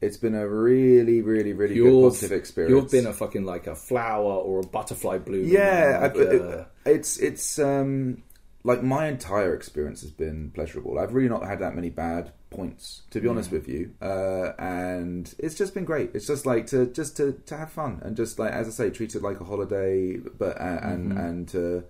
It's 0.00 0.16
been 0.16 0.34
a 0.34 0.48
really, 0.48 1.20
really, 1.20 1.52
really 1.52 1.74
good 1.74 2.02
positive 2.02 2.32
experience. 2.38 2.72
you've 2.82 2.90
been 2.90 3.06
a 3.06 3.12
fucking 3.12 3.44
like 3.44 3.66
a 3.66 3.74
flower 3.74 4.32
or 4.32 4.60
a 4.60 4.66
butterfly 4.66 5.18
bloom. 5.18 5.46
yeah, 5.48 5.98
like, 6.02 6.16
I- 6.16 6.36
uh, 6.36 6.64
it's 6.86 7.18
it's 7.18 7.58
um 7.58 8.22
like 8.64 8.82
my 8.82 9.08
entire 9.08 9.54
experience 9.54 10.02
has 10.02 10.10
been 10.12 10.50
pleasurable. 10.54 10.98
I've 10.98 11.14
really 11.14 11.28
not 11.28 11.44
had 11.44 11.58
that 11.58 11.74
many 11.74 11.90
bad 11.90 12.32
points, 12.50 13.02
to 13.10 13.20
be 13.20 13.26
honest 13.28 13.50
with 13.50 13.66
you, 13.68 13.90
uh, 14.00 14.52
and 14.58 15.34
it's 15.38 15.54
just 15.56 15.74
been 15.74 15.84
great. 15.84 16.10
It's 16.14 16.26
just 16.28 16.46
like 16.46 16.66
to 16.68 16.86
just 16.86 17.16
to, 17.18 17.32
to 17.46 17.56
have 17.56 17.72
fun 17.72 18.00
and 18.04 18.16
just 18.16 18.38
like 18.38 18.52
as 18.52 18.68
I 18.68 18.70
say, 18.70 18.90
treat 18.90 19.14
it 19.14 19.22
like 19.22 19.40
a 19.40 19.44
holiday, 19.44 20.16
but 20.16 20.60
uh, 20.60 20.78
and 20.82 21.10
Mm-hmm. 21.12 21.18
and 21.18 21.48
to 21.48 21.84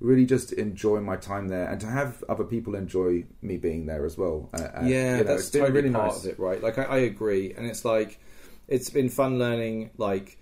really 0.00 0.24
just 0.24 0.52
enjoy 0.52 1.00
my 1.00 1.16
time 1.16 1.48
there 1.48 1.68
and 1.68 1.80
to 1.80 1.86
have 1.86 2.24
other 2.28 2.44
people 2.44 2.74
enjoy 2.74 3.24
me 3.42 3.58
being 3.58 3.86
there 3.86 4.06
as 4.06 4.16
well. 4.16 4.48
Uh, 4.54 4.68
and, 4.74 4.88
yeah, 4.88 5.18
you 5.18 5.24
know, 5.24 5.34
that's 5.34 5.50
totally 5.50 5.72
really 5.72 5.90
part 5.90 6.12
nice. 6.12 6.24
of 6.24 6.30
it, 6.30 6.38
right? 6.38 6.62
Like 6.62 6.78
I, 6.78 6.84
I 6.84 6.96
agree, 6.98 7.52
and 7.52 7.66
it's 7.66 7.84
like 7.84 8.18
it's 8.66 8.90
been 8.90 9.08
fun 9.08 9.38
learning 9.38 9.90
like 9.98 10.38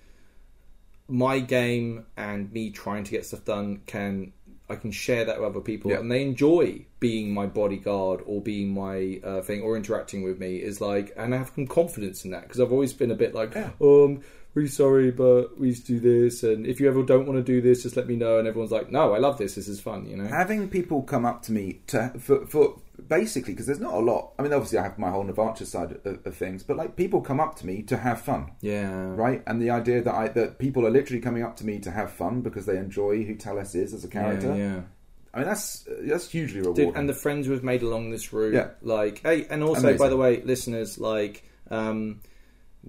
my 1.09 1.41
game 1.41 2.07
and 2.17 2.53
me 2.53 2.71
trying 2.71 3.03
to 3.03 3.11
get 3.11 3.25
stuff 3.25 3.45
done 3.45 3.81
can 3.87 4.33
I 4.71 4.77
can 4.77 4.93
share 4.93 5.25
that 5.25 5.41
with 5.41 5.49
other 5.49 5.61
people, 5.61 5.93
and 5.93 6.11
they 6.11 6.23
enjoy 6.23 6.85
being 7.01 7.33
my 7.33 7.47
bodyguard 7.47 8.21
or 8.27 8.43
being 8.43 8.75
my 8.75 9.21
uh, 9.25 9.41
thing 9.41 9.63
or 9.63 9.77
interacting 9.77 10.23
with 10.23 10.39
me. 10.39 10.57
Is 10.57 10.81
like, 10.81 11.13
and 11.17 11.35
I 11.35 11.39
have 11.39 11.53
some 11.55 11.67
confidence 11.67 12.25
in 12.25 12.33
that 12.33 12.43
because 12.43 12.61
I've 12.61 12.73
always 12.73 12.93
been 12.93 13.11
a 13.11 13.15
bit 13.17 13.35
like, 13.35 13.55
Yeah. 13.55 13.71
I'm 13.81 14.23
really 14.59 14.69
sorry, 14.69 15.11
but 15.11 15.59
we 15.59 15.69
used 15.69 15.87
to 15.87 15.99
do 15.99 16.01
this, 16.23 16.43
and 16.43 16.67
if 16.67 16.81
you 16.81 16.89
ever 16.89 17.03
don't 17.03 17.27
want 17.27 17.39
to 17.39 17.43
do 17.43 17.61
this, 17.61 17.83
just 17.83 17.97
let 17.97 18.07
me 18.07 18.17
know. 18.17 18.39
And 18.39 18.47
everyone's 18.47 18.73
like, 18.73 18.91
no, 18.91 19.15
I 19.15 19.19
love 19.19 19.39
this. 19.39 19.55
This 19.55 19.69
is 19.69 19.81
fun, 19.81 20.07
you 20.07 20.17
know. 20.17 20.27
having 20.27 20.69
people 20.69 21.03
come 21.03 21.25
up 21.25 21.43
to 21.43 21.53
me 21.53 21.81
to 21.89 22.13
for, 22.19 22.47
for 22.47 22.81
basically 23.07 23.53
because 23.55 23.67
there's 23.67 23.81
not 23.81 23.95
a 23.95 23.99
lot. 24.01 24.33
I 24.39 24.43
mean, 24.43 24.53
obviously 24.53 24.79
I 24.79 24.83
have 24.83 24.99
my 24.99 25.11
whole 25.11 25.25
Navacha 25.25 25.65
side 25.67 25.93
of, 26.05 26.27
of 26.27 26.35
things, 26.37 26.63
but 26.63 26.77
like 26.77 26.97
people 26.97 27.21
come 27.21 27.41
up 27.41 27.57
to 27.57 27.67
me 27.67 27.83
to 27.83 27.97
have 27.97 28.21
fun, 28.21 28.53
Yeah, 28.61 28.91
right? 29.15 29.43
And 29.47 29.63
the 29.63 29.71
idea 29.71 30.03
that 30.03 30.15
I 30.15 30.29
that 30.29 30.59
people 30.59 30.87
are 30.87 30.91
literally 30.91 31.21
coming 31.23 31.43
up 31.43 31.57
to 31.59 31.67
me 31.67 31.79
to 31.81 31.91
have 31.91 32.11
fun 32.13 32.41
because 32.43 32.67
they 32.67 32.77
enjoy 32.77 33.25
who 33.25 33.35
Talis 33.37 33.75
is 33.75 33.95
as 33.95 34.05
a 34.05 34.09
character. 34.09 34.49
Yeah, 34.49 34.75
yeah. 34.75 34.81
I 35.35 35.39
mean, 35.41 35.47
that's 35.49 35.87
that's 36.01 36.29
hugely 36.31 36.61
rewarding. 36.61 36.87
Dude, 36.87 36.97
and 36.97 37.09
the 37.09 37.15
friends 37.15 37.49
we've 37.49 37.63
made 37.63 37.83
along 37.83 38.11
this 38.11 38.33
route, 38.33 38.55
Yeah. 38.55 38.71
like, 38.83 39.21
hey, 39.23 39.47
and 39.49 39.63
also, 39.63 39.81
Amazing. 39.83 39.99
by 39.99 40.09
the 40.09 40.17
way, 40.17 40.43
listeners, 40.43 40.99
like, 40.99 41.45
um, 41.71 42.21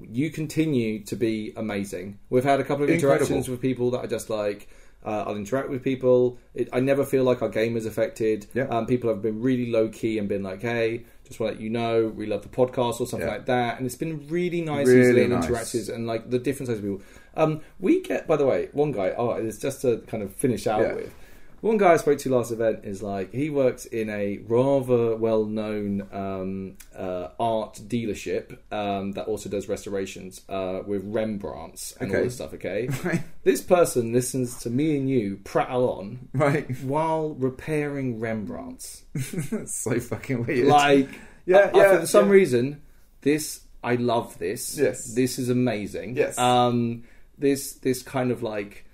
you 0.10 0.30
continue 0.30 1.04
to 1.06 1.16
be 1.16 1.54
amazing. 1.56 2.20
We've 2.30 2.44
had 2.44 2.60
a 2.60 2.64
couple 2.64 2.84
of 2.86 2.90
Incredible. 2.90 3.16
interactions 3.16 3.50
with 3.50 3.62
people 3.62 3.92
that 3.92 4.00
are 4.04 4.08
just 4.08 4.30
like, 4.30 4.68
uh, 5.06 5.24
I'll 5.28 5.36
interact 5.36 5.70
with 5.70 5.84
people. 5.84 6.38
It, 6.54 6.70
I 6.74 6.80
never 6.80 7.06
feel 7.06 7.24
like 7.24 7.42
our 7.42 7.50
game 7.50 7.76
is 7.78 7.86
affected. 7.86 8.48
Yeah. 8.54 8.64
Um, 8.66 8.86
people 8.86 9.10
have 9.10 9.22
been 9.22 9.42
really 9.42 9.72
low 9.72 9.88
key 9.90 10.18
and 10.20 10.28
been 10.28 10.44
like, 10.44 10.62
hey, 10.62 11.06
just 11.26 11.40
want 11.40 11.52
to 11.54 11.56
let 11.56 11.64
you 11.64 11.70
know, 11.70 12.08
we 12.08 12.26
love 12.26 12.42
the 12.44 12.50
podcast 12.50 13.00
or 13.00 13.08
something 13.08 13.28
Yeah. 13.28 13.36
like 13.36 13.46
that. 13.46 13.78
And 13.78 13.86
it's 13.86 13.96
been 13.96 14.28
really 14.28 14.62
nice 14.62 14.88
Really 14.88 15.22
these 15.22 15.30
nice. 15.30 15.46
interactions 15.46 15.90
and 15.90 16.06
like 16.08 16.30
the 16.30 16.40
different 16.40 16.68
types 16.70 16.80
of 16.80 16.86
people. 16.86 17.02
Um, 17.36 17.62
we 17.80 18.02
get, 18.02 18.28
by 18.28 18.36
the 18.36 18.46
way, 18.46 18.70
one 18.74 18.92
guy. 18.92 19.14
Oh, 19.18 19.32
it's 19.32 19.58
just 19.58 19.82
to 19.84 20.00
kind 20.08 20.22
of 20.24 20.34
finish 20.36 20.68
out 20.68 20.82
Yeah. 20.82 20.94
with. 20.96 21.14
One 21.62 21.78
guy 21.78 21.94
I 21.94 21.98
spoke 21.98 22.20
to 22.20 22.30
last 22.30 22.52
event 22.52 22.86
is 22.86 23.04
like 23.04 23.34
he 23.34 23.50
works 23.50 23.86
in 23.86 24.10
a 24.10 24.38
rather 24.48 25.16
well-known 25.16 26.08
um, 26.12 26.78
uh, 26.96 27.30
art 27.40 27.82
dealership 27.86 28.58
um, 28.72 29.12
that 29.14 29.26
also 29.28 29.50
does 29.50 29.68
restorations 29.68 30.42
uh, 30.48 30.82
with 30.86 31.04
Rembrandts 31.04 31.96
and 32.00 32.16
all 32.16 32.24
this 32.24 32.36
stuff. 32.36 32.54
Okay, 32.54 32.88
right, 33.04 33.24
this 33.44 33.62
person 33.62 34.14
listens 34.14 34.60
to 34.62 34.70
me 34.70 34.98
and 34.98 35.10
you 35.10 35.40
prattle 35.44 35.90
on 35.90 36.30
right, 36.34 36.70
while 36.82 37.34
repairing 37.34 38.20
Rembrandts. 38.20 39.04
that's 39.52 39.76
so 39.84 40.00
fucking 40.00 40.46
weird. 40.46 40.68
Like, 40.68 41.10
Yeah, 41.46 41.58
uh, 41.58 41.72
yeah, 41.78 42.00
For 42.02 42.06
some 42.08 42.28
yeah. 42.28 42.34
reason, 42.34 42.82
this 43.22 43.62
I 43.84 43.96
love 43.96 44.38
this. 44.40 44.78
Yes. 44.78 45.14
this 45.14 45.40
is 45.40 45.50
amazing. 45.50 46.16
Yes. 46.16 46.38
Um, 46.38 47.04
this 47.38 47.74
this 47.74 48.02
kind 48.04 48.32
of 48.32 48.44
like. 48.44 48.86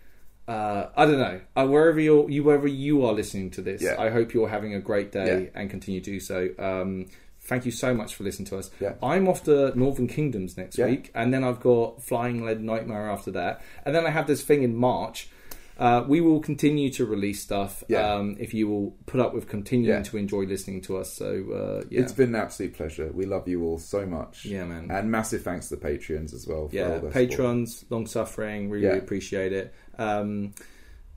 Uh, 0.48 0.88
I 0.96 1.06
don't 1.06 1.18
know. 1.20 1.42
Uh, 1.56 1.66
wherever 1.68 2.00
you're, 2.00 2.30
you 2.30 2.44
wherever 2.44 2.68
you 2.68 3.06
are 3.06 3.14
listening 3.14 3.50
to 3.52 3.62
this, 3.62 3.82
Yeah. 3.82 3.96
I 4.00 4.10
hope 4.10 4.34
you're 4.34 4.50
having 4.50 4.74
a 4.76 4.80
great 4.80 5.12
day 5.12 5.44
Yeah. 5.54 5.60
and 5.60 5.70
continue 5.70 6.02
to 6.02 6.12
do 6.12 6.20
so. 6.20 6.50
Um, 6.60 7.08
thank 7.42 7.66
you 7.66 7.72
so 7.72 7.94
much 7.94 8.14
for 8.16 8.24
listening 8.24 8.48
to 8.48 8.58
us. 8.58 8.70
Yeah. 8.80 8.94
I'm 9.02 9.28
off 9.28 9.44
to 9.46 9.78
Northern 9.78 10.08
Kingdoms 10.08 10.56
next 10.58 10.78
week, 10.88 11.12
and 11.16 11.34
then 11.34 11.44
I've 11.44 11.60
got 11.60 12.04
Flying 12.04 12.46
Lead 12.46 12.62
Nightmare 12.62 13.10
after 13.10 13.32
that, 13.32 13.62
and 13.86 13.96
then 13.96 14.06
I 14.06 14.12
have 14.12 14.28
this 14.28 14.44
thing 14.44 14.62
in 14.64 14.76
March. 14.76 15.30
Uh, 15.78 16.06
we 16.08 16.22
will 16.22 16.40
continue 16.40 16.90
to 16.90 17.06
release 17.06 17.42
stuff 17.42 17.84
Yeah. 17.90 18.14
um, 18.16 18.38
if 18.40 18.54
you 18.54 18.68
will 18.68 18.96
put 19.08 19.20
up 19.20 19.34
with 19.34 19.48
continuing 19.48 19.98
Yeah. 19.98 20.04
to 20.04 20.18
enjoy 20.18 20.44
listening 20.46 20.82
to 20.84 20.98
us. 20.98 21.12
So 21.14 21.28
uh, 21.52 21.86
yeah, 21.90 22.02
It's 22.02 22.14
been 22.14 22.30
an 22.30 22.36
absolute 22.42 22.74
pleasure. 22.76 23.12
We 23.14 23.26
love 23.26 23.48
you 23.48 23.64
all 23.64 23.78
so 23.78 24.06
much. 24.06 24.46
Yeah, 24.46 24.64
man. 24.66 24.90
And 24.90 25.12
massive 25.12 25.44
thanks 25.44 25.68
to 25.70 25.76
the 25.76 25.82
Patreons 25.86 26.34
as 26.34 26.48
well. 26.48 26.70
For 26.70 26.76
yeah, 26.76 26.96
support. 26.96 27.14
patrons, 27.14 27.86
long 27.90 28.06
suffering, 28.08 28.70
really, 28.70 28.86
really 28.88 29.00
appreciate 29.00 29.52
it. 29.52 29.74
Um, 29.98 30.54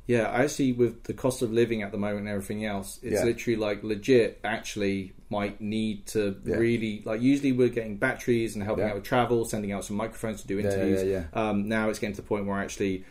yeah, 0.06 0.22
I 0.30 0.44
actually, 0.44 0.72
with 0.72 1.04
the 1.04 1.12
cost 1.12 1.42
of 1.42 1.52
living 1.52 1.82
at 1.82 1.92
the 1.92 1.98
moment 1.98 2.20
and 2.20 2.28
everything 2.30 2.64
else, 2.64 2.98
it's 3.02 3.22
literally 3.22 3.56
like 3.56 3.82
legit. 3.84 4.40
Actually, 4.42 5.12
might 5.30 5.60
need 5.60 6.06
to 6.06 6.34
Yeah. 6.46 6.56
really 6.56 7.02
like. 7.04 7.20
Usually, 7.20 7.52
we're 7.52 7.68
getting 7.68 7.98
batteries 7.98 8.54
and 8.54 8.64
helping 8.64 8.84
Yeah. 8.84 8.90
out 8.90 8.94
with 8.96 9.04
travel, 9.04 9.44
sending 9.44 9.70
out 9.70 9.84
some 9.84 9.96
microphones 9.98 10.40
to 10.40 10.48
do 10.48 10.58
interviews. 10.58 11.04
yeah, 11.04 11.24
Um, 11.34 11.68
now 11.68 11.90
it's 11.90 11.98
getting 11.98 12.14
to 12.16 12.22
the 12.22 12.26
point 12.26 12.46
where 12.46 12.58
actually 12.58 13.04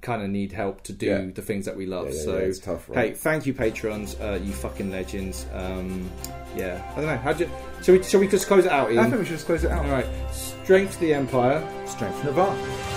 kind 0.00 0.22
of 0.22 0.30
need 0.30 0.52
help 0.52 0.82
to 0.84 0.92
do 0.92 1.06
Yeah. 1.06 1.24
the 1.34 1.42
things 1.42 1.64
that 1.66 1.76
we 1.76 1.86
love. 1.86 2.06
Yeah, 2.08 2.14
yeah, 2.14 2.22
so 2.24 2.36
it's 2.38 2.58
tough, 2.58 2.88
right? 2.88 3.10
hey, 3.10 3.14
thank 3.14 3.46
you, 3.46 3.54
patrons, 3.54 4.16
uh, 4.20 4.38
you 4.42 4.52
fucking 4.52 4.90
legends. 4.90 5.46
Um, 5.52 6.10
yeah, 6.56 6.82
I 6.92 6.96
don't 6.96 7.06
know. 7.06 7.16
How 7.18 7.32
do 7.32 7.44
you, 7.44 7.50
shall 7.82 7.94
we? 7.96 8.02
Shall 8.02 8.20
we 8.20 8.28
just 8.28 8.46
close 8.46 8.64
it 8.64 8.72
out? 8.72 8.90
I 8.90 9.04
think 9.04 9.18
we 9.18 9.24
should 9.24 9.34
just 9.34 9.46
close 9.46 9.64
it 9.64 9.70
out. 9.70 9.84
All 9.84 9.90
right, 9.92 10.06
strength 10.32 10.94
to 10.94 11.00
the 11.00 11.14
empire. 11.14 11.62
Strength 11.86 12.24
Navarr. 12.24 12.91